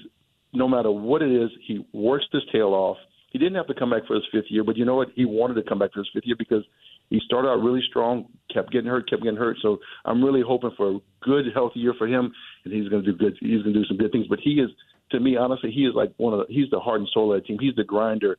no 0.52 0.66
matter 0.66 0.90
what 0.90 1.22
it 1.22 1.30
is, 1.30 1.50
he 1.66 1.86
works 1.92 2.24
his 2.32 2.42
tail 2.50 2.68
off. 2.68 2.96
He 3.30 3.38
didn't 3.38 3.54
have 3.54 3.68
to 3.68 3.74
come 3.74 3.90
back 3.90 4.06
for 4.08 4.14
his 4.14 4.24
fifth 4.32 4.46
year, 4.48 4.64
but 4.64 4.76
you 4.76 4.84
know 4.84 4.96
what? 4.96 5.08
He 5.14 5.24
wanted 5.24 5.54
to 5.54 5.62
come 5.62 5.78
back 5.78 5.92
for 5.92 6.00
his 6.00 6.08
fifth 6.12 6.24
year 6.26 6.34
because 6.36 6.64
he 7.10 7.20
started 7.24 7.48
out 7.48 7.62
really 7.62 7.82
strong, 7.88 8.26
kept 8.52 8.72
getting 8.72 8.88
hurt, 8.88 9.08
kept 9.08 9.22
getting 9.22 9.38
hurt. 9.38 9.56
So 9.62 9.78
I'm 10.04 10.22
really 10.24 10.42
hoping 10.46 10.72
for 10.76 10.90
a 10.90 10.98
good, 11.22 11.46
healthy 11.54 11.80
year 11.80 11.94
for 11.96 12.06
him, 12.06 12.32
and 12.64 12.74
he's 12.74 12.88
going 12.88 13.04
to 13.04 13.12
do 13.12 13.16
good. 13.16 13.36
He's 13.40 13.62
going 13.62 13.74
to 13.74 13.80
do 13.80 13.86
some 13.86 13.96
good 13.96 14.12
things. 14.12 14.26
But 14.28 14.40
he 14.40 14.52
is, 14.52 14.70
to 15.12 15.20
me, 15.20 15.36
honestly, 15.36 15.70
he 15.70 15.82
is 15.82 15.94
like 15.94 16.12
one 16.16 16.32
of 16.32 16.40
the. 16.40 16.52
He's 16.52 16.70
the 16.70 16.80
heart 16.80 17.00
and 17.00 17.08
soul 17.12 17.32
of 17.32 17.40
the 17.40 17.46
team. 17.46 17.58
He's 17.60 17.74
the 17.74 17.84
grinder. 17.84 18.36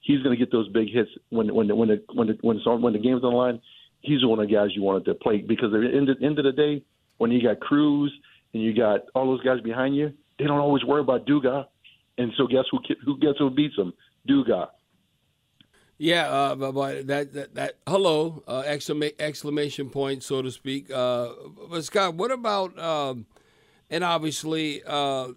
He's 0.00 0.22
going 0.22 0.36
to 0.36 0.42
get 0.42 0.52
those 0.52 0.68
big 0.68 0.92
hits 0.92 1.10
when 1.30 1.54
when 1.54 1.74
when 1.76 1.88
the 1.88 2.04
when 2.14 2.28
the, 2.28 2.38
when, 2.42 2.58
the, 2.58 2.76
when 2.76 2.92
the 2.92 2.98
game's 2.98 3.24
on 3.24 3.32
the 3.32 3.36
line. 3.36 3.60
He's 4.00 4.24
one 4.24 4.38
of 4.38 4.48
the 4.48 4.54
guys 4.54 4.68
you 4.74 4.82
wanted 4.82 5.06
to 5.06 5.14
play 5.14 5.38
because 5.38 5.72
at 5.72 5.80
the 5.80 5.96
end, 5.96 6.08
the 6.08 6.26
end 6.26 6.38
of 6.38 6.44
the 6.44 6.52
day, 6.52 6.84
when 7.16 7.30
you 7.30 7.42
got 7.42 7.60
Crews 7.60 8.12
and 8.52 8.62
you 8.62 8.74
got 8.74 9.00
all 9.14 9.26
those 9.26 9.42
guys 9.42 9.62
behind 9.62 9.96
you, 9.96 10.12
they 10.38 10.44
don't 10.44 10.58
always 10.58 10.84
worry 10.84 11.00
about 11.00 11.26
Dugas. 11.26 11.64
And 12.18 12.30
so 12.36 12.46
guess 12.46 12.64
who 12.70 12.78
who 13.04 13.18
gets 13.18 13.38
who 13.38 13.50
beats 13.50 13.76
them? 13.76 13.92
Dugas. 14.28 14.68
Yeah, 15.96 16.26
uh, 16.28 16.54
but, 16.56 16.72
but 16.72 17.06
that, 17.06 17.32
that, 17.34 17.54
that 17.54 17.74
hello 17.86 18.42
uh, 18.48 18.64
exclamation 18.66 19.14
exclamation 19.20 19.90
point, 19.90 20.22
so 20.24 20.42
to 20.42 20.50
speak. 20.50 20.90
Uh, 20.90 21.28
but 21.70 21.84
Scott, 21.84 22.14
what 22.14 22.32
about 22.32 22.76
um, 22.78 23.26
and 23.90 24.02
obviously, 24.02 24.82
uh, 24.84 25.28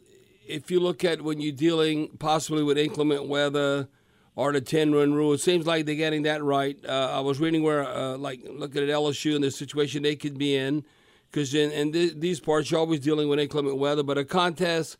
if 0.47 0.71
you 0.71 0.79
look 0.79 1.03
at 1.03 1.21
when 1.21 1.39
you're 1.39 1.55
dealing 1.55 2.09
possibly 2.17 2.63
with 2.63 2.77
inclement 2.77 3.27
weather 3.27 3.87
or 4.35 4.51
the 4.51 4.61
ten 4.61 4.93
run 4.93 5.13
rule, 5.13 5.33
it 5.33 5.41
seems 5.41 5.67
like 5.67 5.85
they're 5.85 5.93
getting 5.93 6.23
that 6.23 6.43
right. 6.43 6.77
Uh, 6.87 7.11
I 7.13 7.19
was 7.19 7.39
reading 7.39 7.61
where 7.61 7.83
uh, 7.87 8.17
like 8.17 8.41
looking 8.49 8.81
at 8.81 8.89
LSU 8.89 9.35
and 9.35 9.43
the 9.43 9.51
situation 9.51 10.01
they 10.01 10.15
could 10.15 10.39
be 10.39 10.55
in, 10.55 10.83
because 11.29 11.53
in, 11.53 11.71
in 11.71 11.91
th- 11.91 12.15
these 12.17 12.39
parts 12.39 12.71
you're 12.71 12.79
always 12.79 13.01
dealing 13.01 13.29
with 13.29 13.39
inclement 13.39 13.77
weather, 13.77 14.01
but 14.01 14.17
a 14.17 14.25
contest 14.25 14.97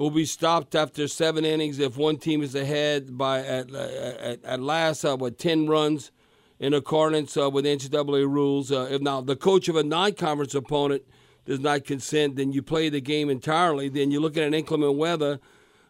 will 0.00 0.10
be 0.10 0.24
stopped 0.24 0.74
after 0.74 1.06
seven 1.06 1.44
innings 1.44 1.78
if 1.78 1.98
one 1.98 2.16
team 2.16 2.42
is 2.42 2.54
ahead 2.54 3.18
by 3.18 3.40
at 3.40 3.70
at, 3.74 4.42
at 4.42 4.60
last 4.60 5.04
uh, 5.04 5.14
with 5.14 5.36
ten 5.36 5.66
runs 5.66 6.10
in 6.58 6.72
accordance 6.72 7.36
uh, 7.36 7.50
with 7.50 7.66
NCAA 7.66 8.26
rules. 8.26 8.72
Uh, 8.72 8.88
if 8.90 9.02
now 9.02 9.20
the 9.20 9.36
coach 9.36 9.68
of 9.68 9.76
a 9.76 9.82
non-conference 9.82 10.54
opponent 10.54 11.02
does 11.44 11.60
not 11.60 11.84
consent, 11.84 12.36
then 12.36 12.50
you 12.50 12.62
play 12.62 12.88
the 12.88 13.02
game 13.02 13.28
entirely. 13.28 13.90
Then 13.90 14.10
you 14.10 14.20
look 14.20 14.38
at 14.38 14.44
an 14.44 14.54
inclement 14.54 14.96
weather. 14.96 15.38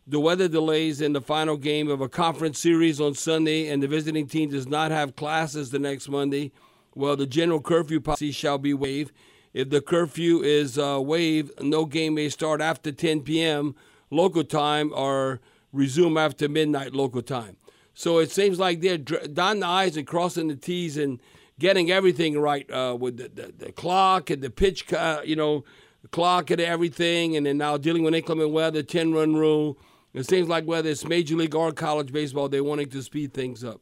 The 0.08 0.18
weather 0.18 0.48
delays 0.48 1.00
in 1.00 1.12
the 1.12 1.20
final 1.20 1.56
game 1.56 1.88
of 1.88 2.00
a 2.00 2.08
conference 2.08 2.58
series 2.58 3.00
on 3.00 3.14
Sunday, 3.14 3.68
and 3.68 3.80
the 3.80 3.86
visiting 3.86 4.26
team 4.26 4.50
does 4.50 4.66
not 4.66 4.90
have 4.90 5.14
classes 5.14 5.70
the 5.70 5.78
next 5.78 6.08
Monday. 6.08 6.50
Well, 6.96 7.14
the 7.14 7.26
general 7.26 7.60
curfew 7.60 8.00
policy 8.00 8.32
shall 8.32 8.58
be 8.58 8.74
waived. 8.74 9.12
If 9.54 9.70
the 9.70 9.80
curfew 9.80 10.42
is 10.42 10.78
uh, 10.78 10.98
waived, 11.00 11.62
no 11.62 11.84
game 11.84 12.14
may 12.14 12.28
start 12.28 12.60
after 12.60 12.90
10 12.90 13.20
p.m 13.20 13.76
local 14.10 14.44
time 14.44 14.92
or 14.94 15.40
resume 15.72 16.16
after 16.16 16.48
midnight 16.48 16.94
local 16.94 17.22
time. 17.22 17.56
So 17.94 18.18
it 18.18 18.30
seems 18.30 18.58
like 18.58 18.80
they're 18.80 18.98
dotting 18.98 19.60
the 19.60 19.66
I's 19.66 19.96
and 19.96 20.06
crossing 20.06 20.48
the 20.48 20.56
T's 20.56 20.96
and 20.96 21.20
getting 21.58 21.90
everything 21.90 22.38
right 22.38 22.68
uh, 22.70 22.96
with 22.98 23.18
the, 23.18 23.28
the, 23.28 23.52
the, 23.66 23.72
clock 23.72 24.30
and 24.30 24.42
the 24.42 24.50
pitch, 24.50 24.92
uh, 24.92 25.20
you 25.24 25.36
know, 25.36 25.64
clock 26.10 26.50
and 26.50 26.60
everything, 26.60 27.36
and 27.36 27.44
then 27.44 27.58
now 27.58 27.76
dealing 27.76 28.02
with 28.02 28.14
inclement 28.14 28.50
weather, 28.50 28.82
10 28.82 29.12
run 29.12 29.34
rule. 29.34 29.78
It 30.14 30.26
seems 30.26 30.48
like 30.48 30.64
whether 30.64 30.88
it's 30.88 31.04
Major 31.04 31.36
League 31.36 31.54
or 31.54 31.70
college 31.72 32.12
baseball, 32.12 32.48
they're 32.48 32.64
wanting 32.64 32.88
to 32.90 33.02
speed 33.02 33.32
things 33.32 33.62
up. 33.62 33.80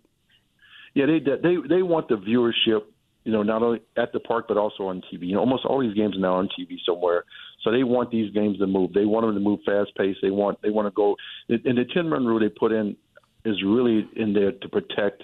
Yeah, 0.94 1.06
they 1.06 1.20
they 1.20 1.56
they 1.68 1.82
want 1.82 2.08
the 2.08 2.16
viewership, 2.16 2.82
you 3.24 3.32
know, 3.32 3.42
not 3.42 3.62
only 3.62 3.80
at 3.96 4.12
the 4.12 4.20
park 4.20 4.46
but 4.48 4.56
also 4.56 4.88
on 4.88 5.00
TV. 5.02 5.28
You 5.28 5.34
know, 5.34 5.40
almost 5.40 5.64
all 5.64 5.80
these 5.80 5.94
games 5.94 6.16
now 6.18 6.34
on 6.34 6.48
TV 6.48 6.76
somewhere. 6.84 7.24
So 7.62 7.72
they 7.72 7.82
want 7.82 8.10
these 8.10 8.32
games 8.32 8.58
to 8.58 8.66
move. 8.66 8.92
They 8.92 9.04
want 9.04 9.26
them 9.26 9.34
to 9.34 9.40
move 9.40 9.60
fast 9.66 9.94
paced. 9.96 10.20
They 10.22 10.30
want 10.30 10.60
they 10.62 10.70
want 10.70 10.86
to 10.86 10.90
go. 10.90 11.16
And 11.48 11.78
the 11.78 11.84
ten 11.92 12.10
run 12.10 12.26
rule 12.26 12.40
they 12.40 12.48
put 12.48 12.72
in 12.72 12.96
is 13.44 13.62
really 13.62 14.08
in 14.16 14.32
there 14.32 14.52
to 14.52 14.68
protect 14.68 15.22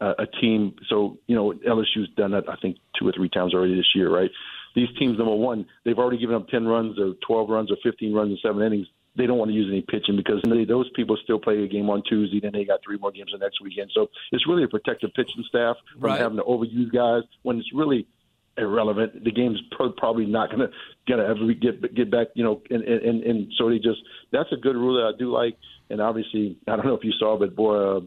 uh, 0.00 0.14
a 0.18 0.26
team. 0.26 0.74
So 0.88 1.18
you 1.26 1.36
know 1.36 1.52
LSU's 1.52 2.08
done 2.16 2.32
that 2.32 2.48
I 2.48 2.56
think 2.56 2.78
two 2.98 3.08
or 3.08 3.12
three 3.12 3.28
times 3.28 3.54
already 3.54 3.76
this 3.76 3.94
year, 3.94 4.10
right? 4.10 4.30
These 4.74 4.88
teams, 4.98 5.18
number 5.18 5.34
one, 5.34 5.66
they've 5.84 5.98
already 5.98 6.18
given 6.18 6.36
up 6.36 6.48
ten 6.48 6.66
runs 6.66 6.98
or 6.98 7.14
twelve 7.26 7.48
runs 7.48 7.70
or 7.70 7.76
fifteen 7.82 8.12
runs 8.12 8.30
in 8.30 8.38
seven 8.42 8.62
innings. 8.62 8.86
They 9.16 9.26
don't 9.26 9.38
want 9.38 9.50
to 9.50 9.54
use 9.54 9.68
any 9.68 9.82
pitching 9.82 10.16
because 10.16 10.40
those 10.68 10.88
people 10.94 11.16
still 11.24 11.40
play 11.40 11.64
a 11.64 11.66
game 11.66 11.90
on 11.90 12.04
Tuesday, 12.08 12.38
then 12.38 12.52
they 12.52 12.64
got 12.64 12.78
three 12.84 12.98
more 12.98 13.10
games 13.10 13.32
the 13.32 13.38
next 13.38 13.60
weekend. 13.60 13.90
So 13.92 14.10
it's 14.30 14.46
really 14.46 14.62
a 14.62 14.68
protective 14.68 15.12
pitching 15.12 15.42
staff 15.48 15.76
from 15.94 16.02
right. 16.02 16.20
having 16.20 16.36
to 16.36 16.44
overuse 16.44 16.92
guys 16.92 17.24
when 17.42 17.58
it's 17.58 17.72
really 17.74 18.06
irrelevant. 18.58 19.24
The 19.24 19.30
game's 19.30 19.60
pro- 19.70 19.92
probably 19.92 20.26
not 20.26 20.50
going 20.50 20.60
to 20.60 20.70
get 21.06 21.18
ever 21.18 21.52
get 21.54 21.94
get 21.94 22.10
back, 22.10 22.28
you 22.34 22.44
know. 22.44 22.62
And, 22.70 22.82
and 22.82 23.22
and 23.22 23.52
so 23.56 23.68
they 23.68 23.76
just 23.76 24.00
that's 24.32 24.52
a 24.52 24.56
good 24.56 24.76
rule 24.76 24.96
that 24.96 25.14
I 25.14 25.18
do 25.18 25.32
like. 25.32 25.56
And 25.90 26.00
obviously, 26.00 26.58
I 26.66 26.76
don't 26.76 26.86
know 26.86 26.94
if 26.94 27.04
you 27.04 27.12
saw, 27.18 27.38
but 27.38 27.54
boy. 27.54 27.96
Uh, 27.96 28.00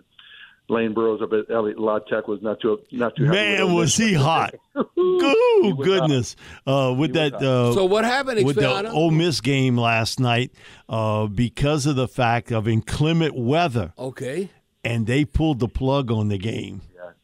Lane 0.69 0.93
Burroughs 0.93 1.21
up 1.21 1.33
at 1.33 1.53
Elliott 1.53 1.77
La 1.77 1.99
Tech 1.99 2.29
was 2.29 2.41
not 2.41 2.61
too 2.61 2.79
not 2.93 3.13
too. 3.17 3.25
Man, 3.25 3.73
was 3.73 3.97
he 3.97 4.13
hot! 4.13 4.55
Ooh, 4.97 5.75
goodness! 5.83 6.37
Uh, 6.65 6.95
with 6.97 7.13
that, 7.13 7.33
uh, 7.33 7.73
so 7.73 7.83
what 7.83 8.05
happened 8.05 8.45
with 8.45 8.55
the 8.55 8.89
Ole 8.89 9.11
Miss 9.11 9.41
game 9.41 9.77
last 9.77 10.19
night? 10.19 10.51
Uh, 10.87 11.27
because 11.27 11.85
of 11.85 11.97
the 11.97 12.07
fact 12.07 12.53
of 12.53 12.69
inclement 12.69 13.35
weather. 13.35 13.93
Okay. 13.99 14.49
And 14.83 15.05
they 15.05 15.25
pulled 15.25 15.59
the 15.59 15.67
plug 15.67 16.09
on 16.09 16.29
the 16.29 16.39
game. 16.39 16.81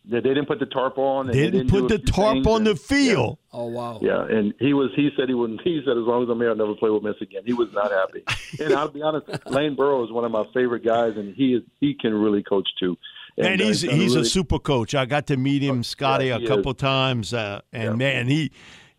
They 0.10 0.22
didn't 0.22 0.46
put 0.46 0.60
the 0.60 0.66
tarp 0.66 0.98
on. 0.98 1.28
They 1.28 1.34
didn't, 1.34 1.68
didn't 1.68 1.70
put 1.70 1.88
the 1.90 2.00
tarp 2.00 2.48
on 2.48 2.58
and, 2.58 2.68
the 2.68 2.76
field. 2.76 3.38
Yeah. 3.40 3.60
Oh 3.60 3.66
wow. 3.66 4.00
Yeah, 4.02 4.26
and 4.26 4.54
he 4.60 4.74
was. 4.74 4.90
He 4.96 5.10
said 5.18 5.28
he 5.28 5.36
wouldn't. 5.36 5.62
He 5.64 5.82
said 5.84 5.98
as 5.98 6.04
long 6.04 6.24
as 6.24 6.30
I'm 6.30 6.40
here, 6.40 6.50
I'll 6.50 6.56
never 6.56 6.76
play 6.76 6.90
with 6.90 7.04
Miss 7.04 7.16
again. 7.22 7.42
He 7.46 7.54
was 7.54 7.68
not 7.74 7.92
happy. 7.92 8.24
and 8.64 8.74
I'll 8.74 8.88
be 8.88 9.02
honest, 9.02 9.28
Lane 9.48 9.76
Burrow 9.76 10.06
is 10.06 10.12
one 10.12 10.24
of 10.24 10.32
my 10.32 10.46
favorite 10.54 10.86
guys, 10.86 11.14
and 11.18 11.36
he 11.36 11.56
is. 11.56 11.64
He 11.82 11.94
can 11.94 12.14
really 12.14 12.42
coach 12.42 12.68
too. 12.80 12.98
And, 13.38 13.48
and 13.48 13.62
he's 13.62 13.82
he's 13.82 14.16
really, 14.16 14.22
a 14.22 14.26
super 14.26 14.60
coach. 14.60 14.96
I 14.96 15.06
got 15.06 15.28
to 15.28 15.38
meet 15.38 15.62
him, 15.62 15.84
Scotty, 15.84 16.28
yeah, 16.28 16.38
a 16.38 16.48
couple 16.48 16.72
is. 16.72 16.78
times, 16.78 17.34
uh, 17.34 17.62
and 17.74 17.84
yeah. 17.84 17.94
man, 17.96 18.28
he 18.28 18.52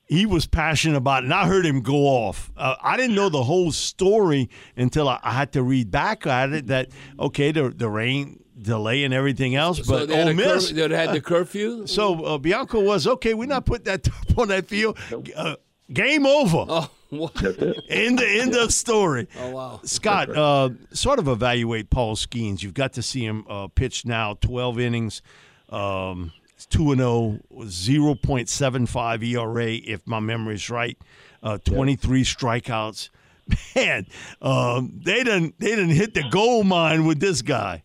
he 0.08 0.26
was 0.26 0.46
passionate 0.46 0.96
about 0.96 1.22
it, 1.22 1.26
and 1.26 1.34
I 1.34 1.46
heard 1.46 1.64
him 1.64 1.80
go 1.80 2.06
off. 2.06 2.50
Uh, 2.56 2.74
I 2.82 2.96
didn't 2.96 3.14
know 3.14 3.28
the 3.28 3.44
whole 3.44 3.72
story 3.72 4.48
until 4.76 5.08
I, 5.08 5.20
I, 5.22 5.32
had 5.32 5.52
to 5.52 5.62
read 5.62 5.90
back 5.90 6.26
at 6.26 6.52
it. 6.52 6.66
That 6.68 6.88
okay, 7.18 7.52
the 7.52 7.70
the 7.70 7.88
rain 7.88 8.42
delay 8.60 9.04
and 9.04 9.14
everything 9.14 9.54
else. 9.54 9.84
So 9.86 10.06
but 10.06 10.10
Ole 10.10 10.34
Miss, 10.34 10.72
cur- 10.72 10.88
they 10.88 10.96
had 10.96 11.12
the 11.12 11.20
curfew. 11.20 11.86
So 11.86 12.24
uh, 12.24 12.38
Bianco 12.38 12.80
was 12.80 13.06
okay. 13.06 13.34
We're 13.34 13.46
not 13.46 13.66
putting 13.66 13.84
that 13.84 14.02
top 14.04 14.38
on 14.38 14.48
that 14.48 14.66
field. 14.66 14.98
Uh, 15.34 15.56
game 15.92 16.26
over. 16.26 16.64
Oh, 16.68 16.90
what? 17.10 17.42
in 17.42 18.16
the 18.16 18.26
end 18.40 18.54
of 18.54 18.72
story. 18.72 19.28
Oh 19.38 19.50
wow, 19.50 19.80
Scott. 19.84 20.34
Uh, 20.34 20.70
sort 20.92 21.18
of 21.18 21.28
evaluate 21.28 21.90
Paul 21.90 22.16
Skenes. 22.16 22.62
You've 22.62 22.74
got 22.74 22.92
to 22.94 23.02
see 23.02 23.24
him 23.24 23.44
uh, 23.48 23.68
pitch 23.68 24.04
now, 24.04 24.34
twelve 24.40 24.78
innings. 24.78 25.22
Um, 25.70 26.32
2 26.70 26.96
0, 26.96 27.38
0.75 27.52 29.22
ERA, 29.24 29.66
if 29.66 30.06
my 30.06 30.18
memory 30.18 30.54
is 30.56 30.68
right, 30.70 30.98
uh, 31.42 31.58
23 31.58 32.24
strikeouts. 32.24 33.10
Man, 33.76 34.06
um, 34.42 35.00
they 35.02 35.22
didn't 35.24 35.58
they 35.58 35.68
didn't 35.70 35.90
hit 35.90 36.12
the 36.14 36.24
gold 36.30 36.66
mine 36.66 37.06
with 37.06 37.20
this 37.20 37.40
guy. 37.42 37.84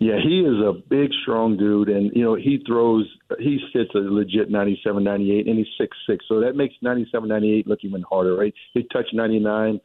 Yeah, 0.00 0.16
he 0.16 0.40
is 0.40 0.56
a 0.64 0.72
big, 0.72 1.10
strong 1.22 1.58
dude, 1.58 1.90
and 1.90 2.10
you 2.16 2.24
know 2.24 2.34
he 2.34 2.58
throws. 2.66 3.06
He 3.38 3.60
sits 3.70 3.90
a 3.94 3.98
legit 3.98 4.50
97, 4.50 5.04
98, 5.04 5.46
and 5.46 5.58
he's 5.58 5.66
six 5.78 5.94
six, 6.08 6.24
so 6.26 6.40
that 6.40 6.56
makes 6.56 6.74
97, 6.80 7.28
98 7.28 7.66
look 7.66 7.80
even 7.82 8.02
harder, 8.08 8.34
right? 8.34 8.54
He 8.72 8.82
touched 8.90 9.12
99, 9.12 9.78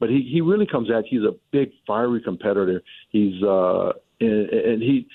but 0.00 0.08
he 0.08 0.28
he 0.28 0.40
really 0.40 0.66
comes 0.66 0.90
at. 0.90 1.04
He's 1.08 1.22
a 1.22 1.36
big, 1.52 1.70
fiery 1.86 2.20
competitor. 2.20 2.82
He's 3.10 3.40
uh 3.44 3.92
and, 4.20 4.50
and 4.50 4.82
he 4.82 5.06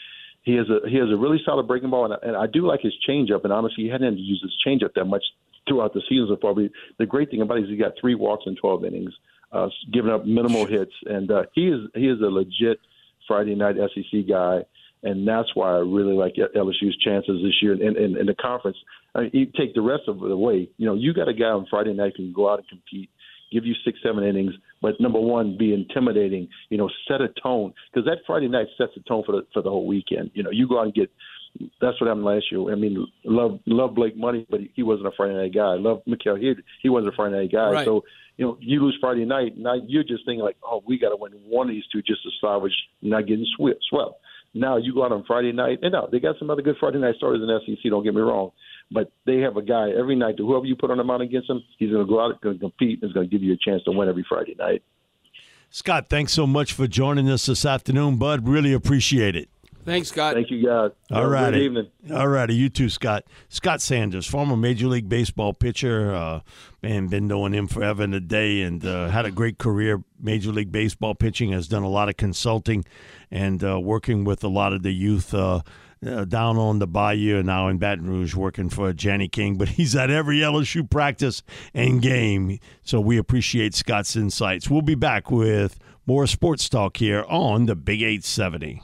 he 0.44 0.56
has 0.56 0.68
a 0.70 0.88
he 0.88 0.96
has 0.96 1.10
a 1.12 1.18
really 1.18 1.42
solid 1.44 1.68
breaking 1.68 1.90
ball, 1.90 2.06
and, 2.06 2.16
and 2.24 2.38
I 2.38 2.48
do 2.48 2.66
like 2.66 2.80
his 2.82 2.94
changeup. 3.08 3.44
And 3.44 3.52
honestly, 3.52 3.84
he 3.84 3.90
hadn't 3.90 4.18
used 4.18 4.42
his 4.42 4.56
changeup 4.66 4.94
that 4.96 5.04
much 5.04 5.24
throughout 5.68 5.94
the 5.94 6.02
season 6.08 6.28
so 6.30 6.38
far. 6.42 6.54
But 6.54 6.72
the 6.98 7.06
great 7.06 7.30
thing 7.30 7.42
about 7.42 7.58
it 7.58 7.66
is 7.66 7.70
he 7.72 7.76
got 7.76 7.92
three 8.00 8.16
walks 8.16 8.44
in 8.46 8.56
12 8.56 8.86
innings, 8.86 9.12
uh, 9.52 9.68
giving 9.92 10.12
up 10.12 10.26
minimal 10.26 10.66
hits, 10.66 10.94
and 11.08 11.30
uh, 11.30 11.44
he 11.54 11.68
is 11.68 11.82
he 11.94 12.08
is 12.08 12.22
a 12.22 12.28
legit 12.28 12.80
Friday 13.28 13.56
night 13.56 13.76
SEC 13.76 14.28
guy. 14.28 14.60
And 15.04 15.28
that's 15.28 15.50
why 15.54 15.70
I 15.70 15.80
really 15.80 16.14
like 16.14 16.34
LSU's 16.36 16.98
chances 17.04 17.40
this 17.44 17.62
year 17.62 17.74
in, 17.74 17.96
in, 17.96 18.18
in 18.18 18.26
the 18.26 18.34
conference. 18.34 18.78
I 19.14 19.22
mean, 19.22 19.32
you 19.34 19.46
take 19.46 19.76
the 19.76 19.82
rest 19.82 20.04
of 20.08 20.24
it 20.24 20.32
away. 20.32 20.68
You 20.78 20.88
know, 20.88 20.96
you 20.96 21.14
got 21.14 21.28
a 21.28 21.34
guy 21.34 21.46
on 21.46 21.68
Friday 21.70 21.94
night 21.94 22.14
who 22.18 22.24
can 22.24 22.34
go 22.34 22.52
out 22.52 22.60
and 22.60 22.68
compete 22.68 23.10
give 23.52 23.66
you 23.66 23.74
six, 23.84 24.00
seven 24.04 24.24
innings, 24.24 24.54
but 24.82 25.00
number 25.00 25.20
one, 25.20 25.58
be 25.58 25.74
intimidating. 25.74 26.48
You 26.70 26.78
know, 26.78 26.90
set 27.08 27.22
a 27.22 27.30
tone 27.42 27.74
because 27.92 28.06
that 28.06 28.18
Friday 28.28 28.48
night 28.48 28.68
sets 28.78 28.92
a 28.98 29.00
tone 29.08 29.24
for 29.26 29.32
the 29.34 29.48
for 29.54 29.62
the 29.62 29.70
whole 29.70 29.88
weekend. 29.88 30.32
You 30.34 30.44
know, 30.44 30.52
you 30.52 30.68
go 30.68 30.80
out 30.80 30.86
and 30.86 30.94
get. 30.94 31.10
That's 31.80 32.00
what 32.02 32.08
happened 32.08 32.26
last 32.26 32.52
year. 32.52 32.70
I 32.70 32.76
mean, 32.76 33.08
love 33.24 33.60
love 33.66 33.96
Blake 33.96 34.18
Money, 34.18 34.46
but 34.50 34.60
he 34.74 34.84
wasn't 34.84 35.08
a 35.08 35.12
Friday 35.16 35.36
night 35.36 35.54
guy. 35.54 35.76
Love 35.76 36.02
Mikael 36.06 36.36
he 36.36 36.54
he 36.82 36.90
wasn't 36.90 37.14
a 37.14 37.16
Friday 37.16 37.38
night 37.38 37.52
guy. 37.52 37.72
Right. 37.72 37.86
So 37.86 38.04
you 38.38 38.46
know, 38.46 38.58
you 38.60 38.84
lose 38.84 38.98
Friday 39.00 39.26
night. 39.26 39.58
Now 39.58 39.76
you're 39.88 40.04
just 40.04 40.26
thinking 40.26 40.44
like, 40.44 40.58
oh, 40.64 40.84
we 40.86 41.00
got 41.00 41.10
to 41.10 41.16
win 41.16 41.32
one 41.48 41.70
of 41.70 41.76
these 41.76 41.86
two 41.92 42.02
just 42.02 42.24
to 42.24 42.30
salvage 42.42 42.74
not 43.02 43.28
getting 43.28 43.46
swept. 43.56 43.84
Swell. 43.90 44.18
Now 44.54 44.78
you 44.78 44.94
go 44.94 45.04
out 45.04 45.12
on 45.12 45.26
Friday 45.26 45.52
night, 45.52 45.80
and 45.82 45.92
now 45.92 46.08
they 46.10 46.20
got 46.20 46.40
some 46.40 46.50
other 46.50 46.62
good 46.62 46.78
Friday 46.80 47.00
night 47.00 47.16
stories 47.16 47.42
in 47.42 47.60
SEC. 47.66 47.90
Don't 47.90 48.04
get 48.04 48.16
me 48.16 48.22
wrong, 48.22 48.52
but 48.90 49.12
they 49.26 49.40
have 49.40 49.58
a 49.58 49.62
guy 49.62 49.90
every 49.98 50.16
night. 50.16 50.36
Whoever 50.38 50.66
you 50.66 50.78
put 50.78 50.92
on 50.92 50.98
the 50.98 51.04
mound 51.04 51.24
against 51.24 51.50
him, 51.50 51.62
he's 51.78 51.92
going 51.92 52.06
to 52.06 52.10
go 52.10 52.22
out, 52.22 52.40
going 52.42 52.56
to 52.56 52.60
compete, 52.60 53.02
and 53.02 53.10
is 53.10 53.14
going 53.14 53.30
to 53.30 53.32
give 53.32 53.44
you 53.44 53.54
a 53.54 53.58
chance 53.58 53.84
to 53.84 53.92
win 53.92 54.08
every 54.08 54.26
Friday 54.28 54.56
night. 54.58 54.82
Scott, 55.70 56.08
thanks 56.10 56.32
so 56.32 56.48
much 56.48 56.72
for 56.72 56.88
joining 56.88 57.30
us 57.30 57.48
this 57.48 57.66
afternoon, 57.66 58.16
bud. 58.16 58.48
Really 58.48 58.72
appreciate 58.72 59.36
it. 59.36 59.50
Thanks, 59.86 60.10
Scott. 60.10 60.34
Thank 60.34 60.50
you, 60.50 60.66
guys. 60.66 60.92
All 61.12 61.28
right. 61.28 61.52
Good 61.52 61.62
evening. 61.62 61.88
All 62.12 62.28
righty. 62.28 62.56
You 62.56 62.70
too, 62.70 62.90
Scott. 62.90 63.24
Scott 63.50 63.82
Sanders, 63.82 64.26
former 64.26 64.58
Major 64.58 64.88
League 64.88 65.08
Baseball 65.08 65.54
pitcher. 65.54 66.14
Uh, 66.14 66.40
man, 66.82 67.08
been 67.08 67.28
knowing 67.28 67.54
him 67.54 67.68
forever 67.68 68.02
and 68.02 68.16
a 68.16 68.20
day 68.20 68.64
and 68.64 68.84
uh, 68.84 69.10
had 69.10 69.26
a 69.26 69.32
great 69.32 69.60
career. 69.60 70.04
Major 70.20 70.52
League 70.52 70.72
Baseball 70.72 71.14
pitching, 71.14 71.52
has 71.52 71.68
done 71.68 71.84
a 71.84 71.90
lot 71.90 72.10
of 72.10 72.18
consulting 72.18 72.84
and 73.30 73.64
uh, 73.64 73.80
working 73.80 74.24
with 74.24 74.44
a 74.44 74.48
lot 74.48 74.74
of 74.74 74.82
the 74.82 74.92
youth. 74.92 75.34
Uh, 75.34 75.62
uh, 76.06 76.24
down 76.26 76.58
on 76.58 76.78
the 76.78 76.86
Bayou 76.86 77.38
and 77.38 77.48
now 77.48 77.68
in 77.68 77.80
Baton 77.80 78.08
Rouge 78.08 78.36
working 78.36 78.70
for 78.70 78.94
Janny 78.94 79.32
King, 79.32 79.58
but 79.58 79.70
he's 79.70 79.96
at 79.96 80.12
every 80.12 80.38
LSU 80.40 80.88
practice 80.88 81.42
and 81.74 82.00
game. 82.00 82.60
So 82.84 83.00
we 83.00 83.18
appreciate 83.18 83.74
Scott's 83.74 84.16
insights. 84.16 84.70
We'll 84.70 84.84
be 84.84 84.94
back 84.94 85.32
with 85.32 85.80
more 86.06 86.28
sports 86.28 86.70
talk 86.70 86.98
here 86.98 87.26
on 87.28 87.66
the 87.66 87.76
Big 87.76 88.04
870. 88.04 88.84